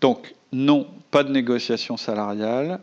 Donc, 0.00 0.34
non, 0.52 0.86
pas 1.10 1.24
de 1.24 1.32
négociation 1.32 1.96
salariale. 1.96 2.80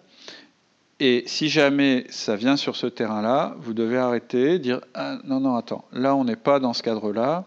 Et 1.00 1.24
si 1.26 1.50
jamais 1.50 2.06
ça 2.10 2.36
vient 2.36 2.58
sur 2.58 2.76
ce 2.76 2.86
terrain-là, 2.88 3.56
vous 3.60 3.74
devez 3.74 3.98
arrêter, 3.98 4.60
dire 4.60 4.82
ah, 4.94 5.18
non, 5.24 5.40
non, 5.40 5.56
attends, 5.56 5.86
là 5.92 6.16
on 6.16 6.24
n'est 6.24 6.36
pas 6.36 6.60
dans 6.60 6.74
ce 6.74 6.84
cadre-là 6.84 7.46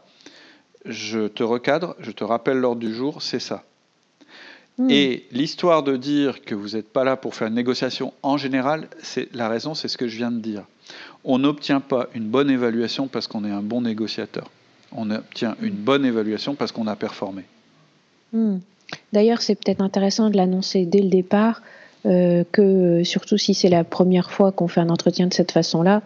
je 0.85 1.29
te 1.29 1.43
recadre, 1.43 1.95
je 2.01 2.11
te 2.11 2.25
rappelle 2.25 2.59
l'ordre 2.59 2.81
du 2.81 2.93
jour, 2.93 3.23
c'est 3.23 3.41
ça. 3.41 3.65
Hmm. 4.77 4.91
Et 4.91 5.25
l'histoire 5.31 5.83
de 5.83 5.97
dire 5.97 6.43
que 6.43 6.55
vous 6.55 6.71
n'êtes 6.71 6.93
pas 6.93 7.05
là 7.05 7.17
pour 7.17 7.35
faire 7.35 7.49
une 7.49 7.55
négociation 7.55 8.13
en 8.23 8.37
général, 8.37 8.89
c'est 9.03 9.33
la 9.35 9.49
raison, 9.49 9.75
c'est 9.75 9.89
ce 9.89 9.97
que 9.97 10.09
je 10.09 10.17
viens 10.17 10.33
de 10.33 10.41
dire. 10.41 10.65
On 11.25 11.39
n'obtient 11.39 11.81
pas 11.81 12.09
une 12.15 12.27
bonne 12.27 12.51
évaluation 12.51 13.07
parce 13.07 13.29
qu'on 13.29 13.45
est 13.45 13.51
un 13.51 13.63
bon 13.63 13.83
négociateur. 13.83 14.51
On 14.93 15.11
obtient 15.11 15.57
une 15.63 15.75
bonne 15.75 16.05
évaluation 16.05 16.55
parce 16.55 16.73
qu'on 16.73 16.87
a 16.87 16.97
performé. 16.97 17.45
Hmm. 18.33 18.59
D'ailleurs, 19.13 19.43
c'est 19.43 19.55
peut-être 19.55 19.81
intéressant 19.81 20.29
de 20.29 20.37
l'annoncer 20.37 20.87
dès 20.87 21.01
le 21.01 21.09
départ, 21.09 21.63
euh, 22.07 22.45
que 22.53 23.03
surtout 23.05 23.39
si 23.39 23.55
c'est 23.55 23.71
la 23.71 23.85
première 23.85 24.31
fois 24.31 24.53
qu'on 24.53 24.69
fait 24.69 24.81
un 24.81 24.91
entretien 24.91 25.27
de 25.27 25.33
cette 25.33 25.53
façon-là, 25.53 26.03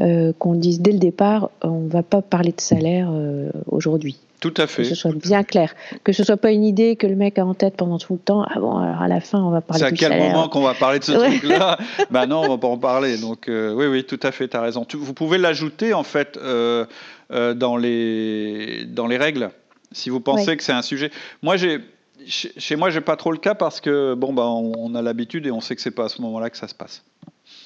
euh, 0.00 0.32
qu'on 0.38 0.54
dise 0.54 0.80
dès 0.80 0.92
le 0.92 0.98
départ, 0.98 1.50
on 1.62 1.80
ne 1.80 1.88
va 1.88 2.02
pas 2.02 2.22
parler 2.22 2.52
de 2.52 2.60
salaire 2.60 3.10
euh, 3.12 3.50
aujourd'hui. 3.66 4.16
Tout 4.40 4.54
à 4.56 4.66
fait. 4.66 4.82
Que 4.82 4.88
ce 4.88 4.94
soit 4.94 5.14
bien 5.14 5.44
clair. 5.44 5.74
Que 6.02 6.12
ce 6.12 6.24
soit 6.24 6.38
pas 6.38 6.50
une 6.50 6.64
idée 6.64 6.96
que 6.96 7.06
le 7.06 7.14
mec 7.14 7.38
a 7.38 7.44
en 7.44 7.52
tête 7.52 7.76
pendant 7.76 7.98
tout 7.98 8.14
le 8.14 8.18
temps. 8.18 8.42
Ah 8.48 8.58
bon, 8.58 8.78
alors 8.78 9.02
à 9.02 9.08
la 9.08 9.20
fin, 9.20 9.38
on 9.42 9.50
va 9.50 9.60
parler 9.60 9.90
de 9.90 9.96
salaire. 9.96 9.98
C'est 9.98 10.06
à 10.06 10.18
quel 10.18 10.32
moment 10.32 10.48
qu'on 10.48 10.62
va 10.62 10.72
parler 10.72 10.98
de 10.98 11.04
ce 11.04 11.12
truc-là? 11.40 11.78
Ben 12.10 12.26
non, 12.26 12.40
on 12.44 12.48
va 12.48 12.56
pas 12.56 12.68
en 12.68 12.78
parler. 12.78 13.18
Donc 13.18 13.48
euh, 13.48 13.74
oui, 13.74 13.86
oui, 13.86 14.04
tout 14.04 14.20
à 14.22 14.32
fait, 14.32 14.48
tu 14.48 14.56
as 14.56 14.62
raison. 14.62 14.86
vous 14.94 15.12
pouvez 15.12 15.36
l'ajouter 15.36 15.92
en 15.92 16.04
fait 16.04 16.38
dans, 16.38 17.76
les, 17.76 18.86
dans 18.86 19.06
les 19.06 19.18
règles, 19.18 19.50
si 19.92 20.08
vous 20.08 20.20
pensez 20.20 20.56
que 20.56 20.62
c'est 20.62 20.72
un 20.72 20.82
sujet. 20.82 21.10
Moi, 21.42 21.58
j'ai 21.58 21.80
chez 22.26 22.76
moi, 22.76 22.90
j'ai 22.90 23.00
pas 23.00 23.16
trop 23.16 23.32
le 23.32 23.38
cas 23.38 23.54
parce 23.54 23.80
que 23.80 24.14
bon, 24.14 24.32
bah, 24.32 24.46
on, 24.46 24.94
a 24.94 25.02
l'habitude 25.02 25.46
et 25.46 25.50
on 25.50 25.60
sait 25.60 25.74
que 25.74 25.82
c'est 25.82 25.90
pas 25.90 26.04
à 26.04 26.08
ce 26.08 26.20
moment-là 26.22 26.50
que 26.50 26.56
ça 26.56 26.68
se 26.68 26.74
passe. 26.74 27.02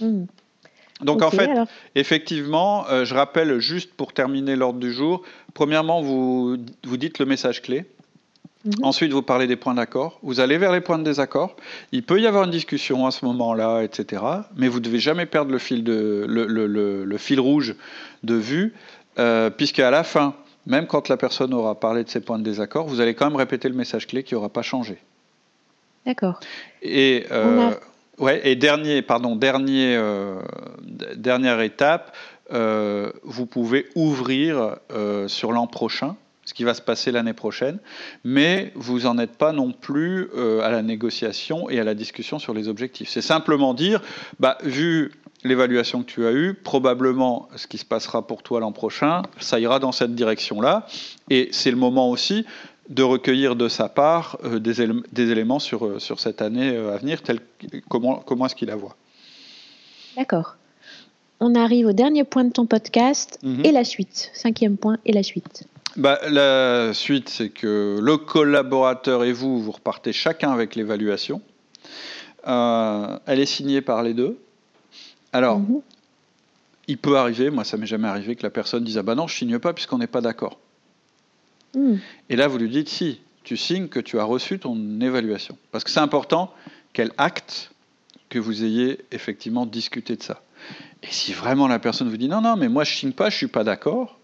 Hmm. 0.01 0.25
Donc 1.01 1.23
en 1.23 1.31
fait, 1.31 1.51
effectivement, 1.95 2.87
euh, 2.89 3.05
je 3.05 3.15
rappelle 3.15 3.59
juste 3.59 3.93
pour 3.95 4.13
terminer 4.13 4.57
l'ordre 4.57 4.79
du 4.79 4.93
jour, 4.93 5.23
premièrement, 5.53 6.01
vous, 6.03 6.57
vous 6.85 6.97
dites 6.97 7.19
le 7.19 7.27
message 7.27 7.63
clé. 7.63 7.85
Mhm. 8.65 8.73
Ensuite, 8.83 9.13
vous 9.13 9.23
parlez 9.23 9.47
des 9.47 9.57
points 9.57 9.75
d'accord. 9.75 10.19
Vous 10.23 10.41
allez 10.41 10.57
vers 10.57 10.73
les 10.73 10.81
points 10.81 10.99
de 10.99 11.05
désaccord. 11.05 11.57
Il 11.93 12.03
peut 12.03 12.21
y 12.21 12.27
avoir 12.27 12.45
une 12.45 12.51
discussion 12.51 13.07
à 13.07 13.11
ce 13.11 13.25
moment-là, 13.27 13.83
etc. 13.83 14.23
Mais 14.57 14.69
vous 14.69 14.79
ne 14.79 14.85
devez 14.85 15.01
jamais 15.01 15.27
perdre 15.27 15.53
le 15.53 15.59
fil, 15.59 15.85
de, 15.85 16.25
le, 16.27 16.47
le, 16.47 17.05
le, 17.05 17.19
fil 17.19 17.41
rouge 17.41 17.75
de 18.23 18.35
vue, 18.35 18.73
euh, 19.19 19.51
puisque 19.51 19.81
à 19.81 19.91
la 19.91 20.03
fin, 20.03 20.35
même 20.67 20.87
quand 20.87 21.09
la 21.09 21.19
personne 21.19 21.53
aura 21.53 21.79
parlé 21.79 22.05
de 22.05 22.09
ses 22.09 22.21
points 22.21 22.39
de 22.39 22.45
désaccord, 22.45 22.87
vous 22.87 23.01
allez 23.01 23.15
quand 23.15 23.27
même 23.27 23.37
répéter 23.37 23.69
le 23.69 23.75
message 23.75 24.07
clé 24.07 24.23
qui 24.23 24.35
n'aura 24.35 24.49
pas 24.49 24.63
changé. 24.63 24.99
D'accord. 26.07 26.41
Et 26.83 27.27
euh, 27.33 27.73
Ouais, 28.19 28.41
et 28.45 28.55
dernier, 28.55 29.03
pardon, 29.03 29.39
euh, 29.43 30.41
dernière 31.17 31.61
étape, 31.61 32.17
euh, 32.53 33.11
vous 33.25 33.47
pouvez 33.47 33.87
ouvrir 33.97 34.77
euh, 34.93 35.27
sur 35.27 35.51
l'an 35.51 35.67
prochain, 35.67 36.17
ce 36.45 36.55
qui 36.55 36.63
va 36.63 36.75
se 36.75 36.83
passer 36.83 37.11
l'année 37.11 37.33
prochaine, 37.33 37.79
mais 38.23 38.73
vous 38.77 39.01
n'en 39.01 39.19
êtes 39.19 39.37
pas 39.37 39.53
non 39.53 39.73
plus 39.73 40.29
à 40.63 40.71
la 40.71 40.83
négociation 40.83 41.71
et 41.71 41.81
à 41.81 41.85
la 41.85 41.95
discussion 41.95 42.39
sur 42.39 42.55
les 42.55 42.69
objectifs. 42.69 43.09
C'est 43.09 43.23
simplement 43.23 43.75
dire, 43.75 44.01
bah, 44.39 44.59
vu 44.63 45.13
l'évaluation 45.43 46.03
que 46.03 46.11
tu 46.11 46.27
as 46.27 46.33
eue, 46.33 46.55
probablement 46.55 47.49
ce 47.57 47.67
qui 47.67 47.79
se 47.79 47.85
passera 47.85 48.27
pour 48.27 48.43
toi 48.43 48.61
l'an 48.61 48.73
prochain, 48.73 49.23
ça 49.41 49.59
ira 49.59 49.79
dans 49.79 49.93
cette 49.93 50.15
direction-là, 50.15 50.87
et 51.31 51.49
c'est 51.53 51.71
le 51.71 51.77
moment 51.77 52.11
aussi 52.11 52.47
de 52.89 53.03
recueillir 53.03 53.57
de 53.57 53.69
sa 53.69 53.89
part 53.89 54.39
euh, 54.45 54.59
des, 54.59 54.81
éléments 55.31 55.59
sur, 55.59 55.87
euh, 55.87 55.99
sur 55.99 56.21
cette 56.21 56.43
année 56.43 56.71
euh, 56.71 56.95
à 56.95 56.99
venir, 56.99 57.23
tel, 57.23 57.41
comment, 57.89 58.17
comment 58.17 58.47
est-ce 58.47 58.55
qu'il 58.55 58.69
la 58.69 58.77
voit. 58.77 58.97
D'accord. 60.17 60.57
On 61.41 61.55
arrive 61.55 61.87
au 61.87 61.93
dernier 61.93 62.25
point 62.25 62.45
de 62.45 62.53
ton 62.53 62.67
podcast 62.67 63.39
mhm. 63.43 63.65
et 63.65 63.73
la 63.73 63.85
suite. 63.85 64.31
Cinquième 64.35 64.77
point 64.77 64.99
et 65.05 65.13
la 65.13 65.23
suite. 65.23 65.65
Bah, 65.97 66.19
la 66.29 66.93
suite, 66.93 67.29
c'est 67.29 67.51
que 67.51 67.99
le 68.01 68.17
collaborateur 68.17 69.25
et 69.25 69.33
vous, 69.33 69.61
vous 69.61 69.73
repartez 69.73 70.13
chacun 70.13 70.51
avec 70.51 70.75
l'évaluation. 70.75 71.41
elle 72.45 73.41
est 73.41 73.47
signée 73.47 73.81
par 73.81 74.03
les 74.03 74.15
deux. 74.15 74.39
Alors, 75.33 75.59
mhm. 75.59 75.81
il 76.87 76.99
peut 76.99 77.17
arriver, 77.17 77.51
moi 77.51 77.65
ça 77.65 77.77
m'est 77.77 77.87
jamais 77.87 78.09
arrivé, 78.09 78.37
que 78.37 78.43
la 78.43 78.51
personne 78.51 78.85
dise 78.85 78.99
Ah 78.99 79.03
bah 79.03 79.15
non, 79.15 79.27
je 79.27 79.37
signe 79.37 79.59
pas 79.59 79.73
puisqu'on 79.73 79.99
n'est 79.99 80.07
pas 80.07 80.21
d'accord. 80.21 80.59
Hmm. 81.75 81.97
Et 82.31 82.37
là, 82.37 82.49
vous 82.49 82.59
lui 82.59 82.69
dites, 82.69 82.89
si, 82.89 83.21
tu 83.45 83.57
signes 83.57 83.89
que 83.89 84.01
tu 84.01 84.19
as 84.19 84.25
reçu 84.25 84.59
ton 84.59 85.01
évaluation. 85.01 85.57
Parce 85.71 85.85
que 85.85 85.91
c'est 85.91 86.01
important 86.01 86.53
qu'elle 86.93 87.13
acte 87.19 87.71
que 88.29 88.39
vous 88.39 88.65
ayez 88.65 89.01
effectivement 89.13 89.67
discuté 89.67 90.17
de 90.17 90.23
ça. 90.23 90.43
Et 91.03 91.09
si 91.11 91.33
vraiment 91.33 91.69
la 91.69 91.79
personne 91.79 92.09
vous 92.09 92.17
dit, 92.17 92.29
non, 92.29 92.41
non, 92.41 92.57
mais 92.57 92.69
moi 92.69 92.85
je 92.85 92.95
signe 92.95 93.13
pas, 93.13 93.29
je 93.29 93.37
suis 93.37 93.47
pas 93.47 93.65
d'accord, 93.65 94.19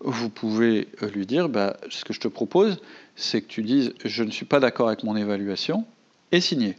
vous 0.00 0.28
pouvez 0.28 0.88
euh, 1.02 1.08
lui 1.10 1.24
dire, 1.24 1.48
bah, 1.48 1.76
ce 1.88 2.04
que 2.04 2.12
je 2.12 2.20
te 2.20 2.28
propose, 2.28 2.80
c'est 3.14 3.40
que 3.40 3.46
tu 3.46 3.62
dises, 3.62 3.94
je 4.04 4.24
ne 4.24 4.30
suis 4.30 4.44
pas 4.44 4.58
d'accord 4.58 4.88
avec 4.88 5.04
mon 5.04 5.16
évaluation, 5.16 5.86
et 6.32 6.40
signer. 6.40 6.76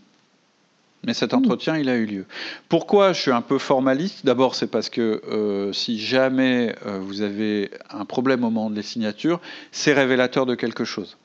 Mais 1.06 1.14
cet 1.14 1.34
hmm. 1.34 1.38
entretien, 1.38 1.78
il 1.78 1.90
a 1.90 1.96
eu 1.96 2.06
lieu. 2.06 2.26
Pourquoi 2.68 3.14
je 3.14 3.22
suis 3.22 3.32
un 3.32 3.42
peu 3.42 3.58
formaliste? 3.58 4.26
D'abord, 4.26 4.56
c'est 4.56 4.68
parce 4.68 4.90
que 4.90 5.22
euh, 5.30 5.72
si 5.72 6.00
jamais 6.00 6.76
euh, 6.86 7.00
vous 7.00 7.22
avez 7.22 7.72
un 7.90 8.06
problème 8.06 8.44
au 8.44 8.50
moment 8.50 8.70
des 8.70 8.82
signatures, 8.82 9.40
c'est 9.72 9.94
révélateur 9.94 10.46
de 10.46 10.56
quelque 10.56 10.84
chose. 10.84 11.18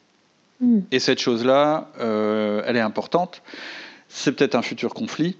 Hmm. 0.60 0.80
Et 0.90 0.98
cette 0.98 1.18
chose-là, 1.18 1.88
euh, 2.00 2.62
elle 2.66 2.76
est 2.76 2.80
importante. 2.80 3.42
C'est 4.08 4.32
peut-être 4.32 4.54
un 4.54 4.62
futur 4.62 4.94
conflit 4.94 5.36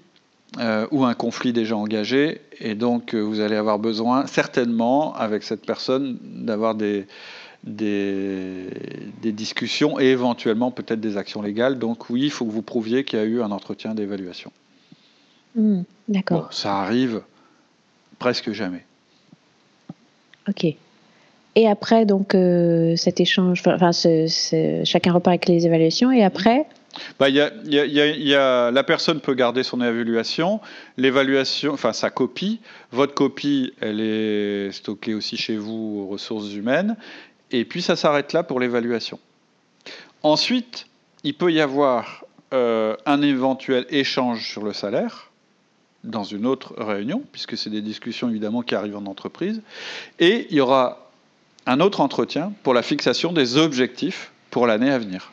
ou 0.91 1.05
un 1.05 1.13
conflit 1.13 1.53
déjà 1.53 1.77
engagé. 1.77 2.41
Et 2.59 2.75
donc, 2.75 3.15
vous 3.15 3.39
allez 3.39 3.55
avoir 3.55 3.79
besoin, 3.79 4.27
certainement, 4.27 5.15
avec 5.15 5.43
cette 5.43 5.65
personne, 5.65 6.17
d'avoir 6.21 6.75
des, 6.75 7.07
des, 7.63 8.67
discussions 9.23 9.99
et 9.99 10.05
éventuellement 10.05 10.71
peut-être 10.71 10.99
des 10.99 11.17
actions 11.17 11.41
légales. 11.41 11.79
Donc 11.79 12.09
oui, 12.09 12.23
il 12.23 12.31
faut 12.31 12.45
que 12.45 12.51
vous 12.51 12.61
prouviez 12.61 13.03
qu'il 13.03 13.19
y 13.19 13.21
a 13.21 13.25
eu 13.25 13.41
un 13.41 13.51
entretien 13.51 13.93
d'évaluation. 13.93 14.51
Hmm, 15.55 15.81
d'accord. 16.07 16.53
ça 16.53 16.77
arrive 16.77 17.21
presque 18.19 18.51
jamais. 18.51 18.85
Ok. 20.47 20.65
Et 21.55 21.67
après, 21.67 22.05
donc, 22.05 22.33
euh, 22.33 22.95
cet 22.95 23.19
échange, 23.19 23.61
enfin, 23.65 23.91
chacun 23.91 25.11
repart 25.11 25.27
avec 25.27 25.47
les 25.47 25.65
évaluations, 25.65 26.11
et 26.11 26.23
après 26.23 26.65
bah, 27.19 27.29
y 27.29 27.39
a, 27.39 27.51
y 27.65 28.35
a, 28.35 28.69
la 28.71 28.83
personne 28.83 29.21
peut 29.21 29.33
garder 29.33 29.63
son 29.63 29.81
évaluation, 29.81 30.59
l'évaluation, 30.97 31.73
enfin 31.73 31.93
sa 31.93 32.09
copie. 32.09 32.59
Votre 32.91 33.13
copie, 33.13 33.73
elle 33.79 34.01
est 34.01 34.71
stockée 34.71 35.13
aussi 35.13 35.37
chez 35.37 35.55
vous 35.55 36.03
aux 36.03 36.07
ressources 36.07 36.53
humaines 36.53 36.97
et 37.51 37.65
puis 37.65 37.81
ça 37.81 37.95
s'arrête 37.95 38.33
là 38.33 38.43
pour 38.43 38.59
l'évaluation. 38.59 39.19
Ensuite, 40.23 40.87
il 41.23 41.33
peut 41.33 41.51
y 41.51 41.61
avoir 41.61 42.25
euh, 42.53 42.95
un 43.05 43.21
éventuel 43.21 43.85
échange 43.89 44.47
sur 44.49 44.63
le 44.63 44.73
salaire 44.73 45.31
dans 46.03 46.23
une 46.23 46.45
autre 46.45 46.73
réunion, 46.77 47.23
puisque 47.31 47.57
c'est 47.57 47.69
des 47.69 47.81
discussions 47.81 48.29
évidemment 48.29 48.61
qui 48.61 48.73
arrivent 48.73 48.97
en 48.97 49.05
entreprise, 49.05 49.61
et 50.19 50.47
il 50.49 50.57
y 50.57 50.59
aura 50.59 51.11
un 51.67 51.79
autre 51.79 52.01
entretien 52.01 52.53
pour 52.63 52.73
la 52.73 52.81
fixation 52.81 53.33
des 53.33 53.57
objectifs 53.57 54.31
pour 54.49 54.65
l'année 54.65 54.89
à 54.89 54.97
venir. 54.97 55.31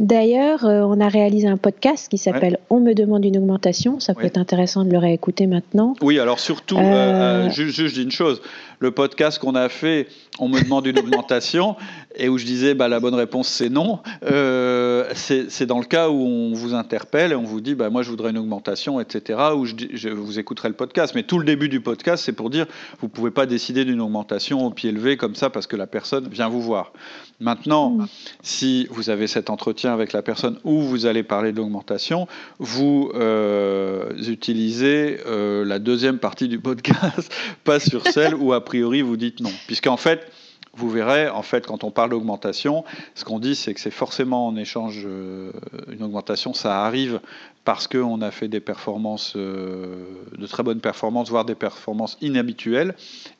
D'ailleurs, 0.00 0.64
euh, 0.64 0.80
on 0.80 0.98
a 0.98 1.08
réalisé 1.08 1.46
un 1.46 1.58
podcast 1.58 2.08
qui 2.08 2.16
s'appelle 2.16 2.58
On 2.70 2.80
me 2.80 2.94
demande 2.94 3.22
une 3.22 3.36
augmentation. 3.36 4.00
Ça 4.00 4.14
peut 4.14 4.24
être 4.24 4.38
intéressant 4.38 4.82
de 4.82 4.90
le 4.90 4.96
réécouter 4.96 5.46
maintenant. 5.46 5.94
Oui, 6.00 6.18
alors 6.18 6.40
surtout, 6.40 6.78
euh, 6.78 7.50
juste, 7.50 7.86
je 7.86 7.94
dis 7.94 8.02
une 8.02 8.10
chose 8.10 8.40
le 8.80 8.90
podcast 8.90 9.38
qu'on 9.38 9.54
a 9.54 9.68
fait, 9.68 10.08
on 10.38 10.48
me 10.48 10.60
demande 10.60 10.86
une 10.86 10.98
augmentation, 10.98 11.76
et 12.16 12.28
où 12.28 12.38
je 12.38 12.44
disais 12.44 12.74
bah, 12.74 12.88
la 12.88 13.00
bonne 13.00 13.14
réponse 13.14 13.48
c'est 13.48 13.68
non, 13.68 14.00
euh, 14.24 15.10
c'est 15.14 15.66
dans 15.66 15.78
le 15.78 15.84
cas 15.84 16.08
où 16.08 16.20
on 16.20 16.52
vous 16.54 16.74
interpelle 16.74 17.32
et 17.32 17.34
on 17.34 17.44
vous 17.44 17.60
dit 17.60 17.74
bah, 17.74 17.90
moi 17.90 18.02
je 18.02 18.10
voudrais 18.10 18.30
une 18.30 18.38
augmentation, 18.38 19.00
etc., 19.00 19.38
où 19.56 19.66
je, 19.66 19.74
je 19.92 20.08
vous 20.08 20.38
écouterai 20.38 20.68
le 20.68 20.74
podcast. 20.74 21.14
Mais 21.14 21.22
tout 21.22 21.38
le 21.38 21.44
début 21.44 21.68
du 21.68 21.80
podcast, 21.80 22.24
c'est 22.24 22.32
pour 22.32 22.50
dire 22.50 22.66
vous 23.00 23.06
ne 23.06 23.12
pouvez 23.12 23.30
pas 23.30 23.46
décider 23.46 23.84
d'une 23.84 24.00
augmentation 24.00 24.66
au 24.66 24.70
pied 24.70 24.92
levé 24.92 25.16
comme 25.16 25.34
ça 25.34 25.50
parce 25.50 25.66
que 25.66 25.76
la 25.76 25.86
personne 25.86 26.28
vient 26.28 26.48
vous 26.48 26.62
voir. 26.62 26.92
Maintenant, 27.40 27.90
mmh. 27.90 28.06
si 28.42 28.86
vous 28.90 29.08
avez 29.08 29.26
cet 29.26 29.48
entretien 29.48 29.92
avec 29.92 30.12
la 30.12 30.22
personne 30.22 30.58
où 30.64 30.82
vous 30.82 31.06
allez 31.06 31.22
parler 31.22 31.52
d'augmentation, 31.52 32.28
vous 32.58 33.10
euh, 33.14 34.10
utilisez 34.28 35.20
euh, 35.26 35.64
la 35.64 35.78
deuxième 35.78 36.18
partie 36.18 36.48
du 36.48 36.58
podcast, 36.58 37.32
pas 37.64 37.80
sur 37.80 38.06
celle 38.06 38.34
où 38.34 38.52
après 38.52 38.70
priori, 38.70 39.02
vous 39.02 39.16
dites 39.16 39.40
non. 39.40 39.50
Puisqu'en 39.66 39.96
fait, 39.96 40.30
vous 40.74 40.88
verrez, 40.88 41.28
en 41.28 41.42
fait, 41.42 41.66
quand 41.66 41.82
on 41.82 41.90
parle 41.90 42.10
d'augmentation, 42.10 42.84
ce 43.14 43.24
qu'on 43.24 43.40
dit, 43.40 43.56
c'est 43.56 43.74
que 43.74 43.80
c'est 43.80 43.90
forcément 43.90 44.46
en 44.46 44.56
échange 44.56 45.02
euh, 45.04 45.50
une 45.90 46.02
augmentation, 46.02 46.54
ça 46.54 46.84
arrive 46.84 47.20
parce 47.64 47.88
qu'on 47.88 48.22
a 48.22 48.30
fait 48.30 48.46
des 48.46 48.60
performances, 48.60 49.34
euh, 49.36 50.04
de 50.38 50.46
très 50.46 50.62
bonnes 50.62 50.80
performances, 50.80 51.28
voire 51.28 51.44
des 51.44 51.56
performances 51.56 52.16
inhabituelles, 52.20 52.94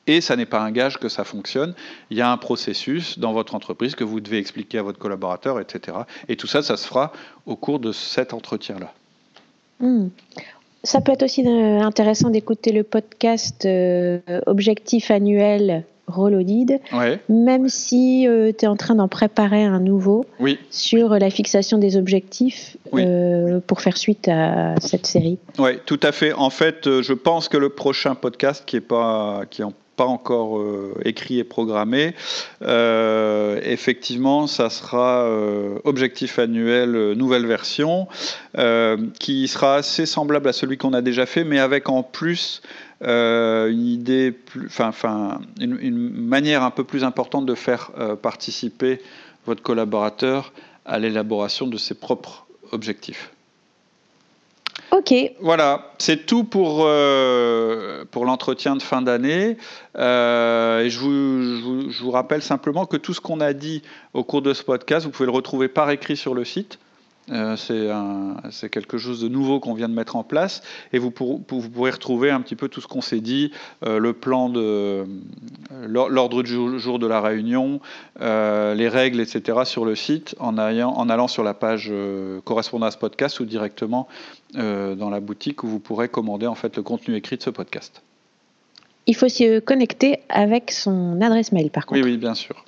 et 0.08 0.20
ça 0.20 0.34
n'est 0.34 0.46
pas 0.46 0.60
un 0.60 0.72
gage 0.72 0.98
que 0.98 1.08
ça 1.08 1.22
fonctionne. 1.22 1.74
Il 2.10 2.18
y 2.18 2.20
a 2.20 2.30
un 2.30 2.36
processus 2.36 3.18
dans 3.18 3.32
votre 3.32 3.54
entreprise 3.54 3.94
que 3.94 4.04
vous 4.04 4.20
devez 4.20 4.38
expliquer 4.38 4.78
à 4.78 4.82
votre 4.82 4.98
collaborateur, 4.98 5.60
etc. 5.60 5.98
Et 6.28 6.36
tout 6.36 6.48
ça, 6.48 6.62
ça 6.62 6.76
se 6.76 6.86
fera 6.86 7.12
au 7.46 7.54
cours 7.54 7.78
de 7.78 7.92
cet 7.92 8.34
entretien-là. 8.34 8.92
Hmm. 9.78 10.08
Ça 10.82 11.00
peut 11.00 11.12
être 11.12 11.22
aussi 11.22 11.46
euh, 11.46 11.80
intéressant 11.80 12.30
d'écouter 12.30 12.72
le 12.72 12.82
podcast 12.82 13.66
Objectif 14.46 15.10
annuel 15.10 15.84
Rolodid, 16.11 16.81
même 17.29 17.68
si 17.68 18.27
euh, 18.27 18.53
tu 18.57 18.64
es 18.64 18.68
en 18.68 18.77
train 18.77 18.94
d'en 18.94 19.09
préparer 19.09 19.64
un 19.64 19.81
nouveau 19.81 20.25
sur 20.70 21.18
la 21.18 21.31
fixation 21.31 21.79
des 21.79 21.96
objectifs 21.96 22.77
pour 23.66 23.81
faire 23.81 23.96
suite 23.96 24.29
à 24.29 24.75
cette 24.81 25.07
série. 25.07 25.38
Oui, 25.59 25.79
tout 25.87 26.01
à 26.03 26.12
fait. 26.12 26.33
En 26.33 26.51
fait, 26.51 27.01
je 27.01 27.12
pense 27.12 27.49
que 27.49 27.57
le 27.57 27.70
prochain 27.70 28.14
podcast 28.14 28.64
qui 28.66 28.77
est 28.77 28.81
pas 28.81 29.42
qui 29.51 29.62
est 29.62 29.64
en 29.64 29.73
pas 30.00 30.06
encore 30.06 30.58
euh, 30.58 30.94
écrit 31.04 31.40
et 31.40 31.44
programmé. 31.44 32.14
Euh, 32.62 33.60
effectivement, 33.62 34.46
ça 34.46 34.70
sera 34.70 35.24
euh, 35.24 35.78
objectif 35.84 36.38
annuel, 36.38 37.12
nouvelle 37.12 37.44
version, 37.44 38.08
qui 39.18 39.46
sera 39.46 39.74
assez 39.74 40.06
semblable 40.06 40.48
à 40.48 40.54
celui 40.54 40.78
qu'on 40.78 40.94
a 40.94 41.02
déjà 41.02 41.26
fait, 41.26 41.44
mais 41.44 41.58
avec 41.58 41.90
en 41.90 42.02
plus 42.02 42.62
une 43.02 43.86
idée, 43.86 44.34
enfin, 44.64 45.40
une, 45.60 45.76
une, 45.82 45.98
manière 45.98 46.62
un 46.62 46.70
peu 46.70 46.84
plus 46.84 47.04
importante 47.04 47.44
de 47.44 47.54
faire 47.54 47.90
participer 48.22 49.02
votre 49.44 49.62
collaborateur 49.62 50.54
à 50.86 50.98
l'élaboration 50.98 51.66
de 51.66 51.76
ses 51.76 51.94
propres 51.94 52.46
objectifs. 52.72 53.32
Voilà, 55.40 55.92
c'est 55.98 56.26
tout 56.26 56.44
pour, 56.44 56.82
euh, 56.84 58.04
pour 58.10 58.24
l'entretien 58.24 58.76
de 58.76 58.82
fin 58.82 59.02
d'année. 59.02 59.56
Euh, 59.96 60.88
je, 60.88 60.98
vous, 60.98 61.90
je, 61.90 62.02
vous, 62.02 62.10
rappelle 62.10 62.42
simplement 62.42 62.86
que 62.86 62.96
tout 62.96 63.14
ce 63.14 63.20
qu'on 63.20 63.40
a 63.40 63.52
dit 63.52 63.82
au 64.14 64.24
cours 64.24 64.42
de 64.42 64.54
ce 64.54 64.62
podcast, 64.62 65.06
vous 65.06 65.12
pouvez 65.12 65.26
le 65.26 65.32
retrouver 65.32 65.68
par 65.68 65.90
écrit 65.90 66.16
sur 66.16 66.34
le 66.34 66.44
site. 66.44 66.78
Euh, 67.30 67.56
c'est 68.50 68.68
quelque 68.70 68.98
chose 68.98 69.20
de 69.20 69.28
nouveau 69.28 69.61
qu'on 69.61 69.74
vient 69.74 69.88
de 69.88 69.94
mettre 69.94 70.16
en 70.16 70.24
place 70.24 70.62
et 70.92 70.98
vous, 70.98 71.11
pourrez 71.11 71.90
retrouver 71.90 72.30
un 72.30 72.40
petit 72.40 72.56
peu 72.56 72.68
tout 72.68 72.80
ce 72.80 72.88
qu'on 72.88 73.02
s'est 73.02 73.20
dit, 73.20 73.52
euh, 73.85 73.98
le 73.98 74.12
plan 74.12 74.48
de 74.48 75.04
l'ordre 75.87 76.42
du 76.42 76.78
jour 76.78 76.98
de 76.98 77.06
la 77.06 77.20
réunion, 77.20 77.80
euh, 78.20 78.74
les 78.74 78.88
règles, 78.88 79.20
etc. 79.20 79.61
sur 79.64 79.85
le 79.85 79.94
site 79.94 80.35
en, 80.40 80.59
en 80.59 81.09
allant 81.09 81.28
sur 81.28 81.44
la 81.44 81.54
page 81.54 81.92
correspondance 82.44 82.96
podcast 82.96 83.40
ou 83.40 83.44
directement 83.44 84.09
dans 84.54 85.11
la 85.11 85.20
boutique 85.20 85.62
où 85.62 85.68
vous 85.68 85.78
pourrez 85.78 86.09
commander 86.09 86.46
en 86.46 86.56
fait 86.56 86.76
le 86.76 86.83
contenu 86.83 87.14
écrit 87.14 87.37
de 87.37 87.42
ce 87.42 87.50
podcast. 87.50 88.02
Il 89.06 89.14
faut 89.14 89.28
se 89.28 89.61
connecter 89.61 90.20
avec 90.28 90.70
son 90.70 91.20
adresse 91.20 91.52
mail 91.52 91.70
par 91.70 91.87
contre. 91.87 92.00
Oui, 92.00 92.11
oui, 92.11 92.16
bien 92.16 92.35
sûr. 92.35 92.64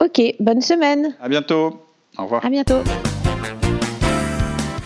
Ok, 0.00 0.20
bonne 0.38 0.60
semaine. 0.60 1.16
À 1.20 1.28
bientôt. 1.28 1.80
Au 2.16 2.22
revoir. 2.22 2.44
À 2.44 2.50
bientôt. 2.50 2.82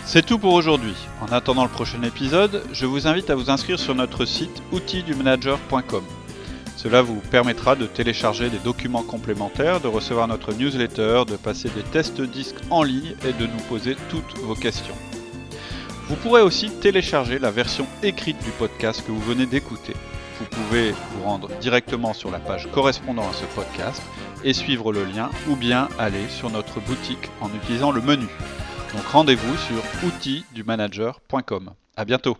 C'est 0.05 0.25
tout 0.25 0.37
pour 0.37 0.53
aujourd'hui. 0.53 0.95
En 1.21 1.31
attendant 1.31 1.63
le 1.63 1.69
prochain 1.69 2.03
épisode, 2.03 2.63
je 2.71 2.85
vous 2.85 3.07
invite 3.07 3.29
à 3.29 3.35
vous 3.35 3.49
inscrire 3.49 3.79
sur 3.79 3.95
notre 3.95 4.25
site 4.25 4.61
outildumanager.com. 4.71 6.03
Cela 6.75 7.01
vous 7.01 7.21
permettra 7.31 7.75
de 7.75 7.85
télécharger 7.85 8.49
des 8.49 8.59
documents 8.59 9.03
complémentaires, 9.03 9.79
de 9.79 9.87
recevoir 9.87 10.27
notre 10.27 10.53
newsletter, 10.53 11.23
de 11.25 11.37
passer 11.37 11.69
des 11.69 11.83
tests 11.83 12.21
disques 12.21 12.61
en 12.69 12.83
ligne 12.83 13.15
et 13.25 13.31
de 13.31 13.47
nous 13.47 13.61
poser 13.69 13.95
toutes 14.09 14.37
vos 14.39 14.55
questions. 14.55 14.95
Vous 16.09 16.17
pourrez 16.17 16.41
aussi 16.41 16.69
télécharger 16.69 17.39
la 17.39 17.49
version 17.49 17.87
écrite 18.03 18.43
du 18.43 18.51
podcast 18.51 19.03
que 19.05 19.11
vous 19.11 19.21
venez 19.21 19.45
d'écouter. 19.45 19.93
Vous 20.39 20.45
pouvez 20.45 20.91
vous 20.91 21.23
rendre 21.23 21.49
directement 21.61 22.13
sur 22.13 22.29
la 22.29 22.39
page 22.39 22.67
correspondant 22.73 23.29
à 23.29 23.33
ce 23.33 23.45
podcast 23.55 24.01
et 24.43 24.51
suivre 24.51 24.91
le 24.91 25.05
lien 25.05 25.29
ou 25.49 25.55
bien 25.55 25.87
aller 25.97 26.27
sur 26.29 26.49
notre 26.49 26.81
boutique 26.81 27.29
en 27.39 27.47
utilisant 27.55 27.91
le 27.91 28.01
menu. 28.01 28.27
Donc 28.93 29.05
rendez-vous 29.07 29.57
sur 29.57 29.81
outildumanager.com. 30.05 31.73
À 31.95 32.05
bientôt. 32.05 32.37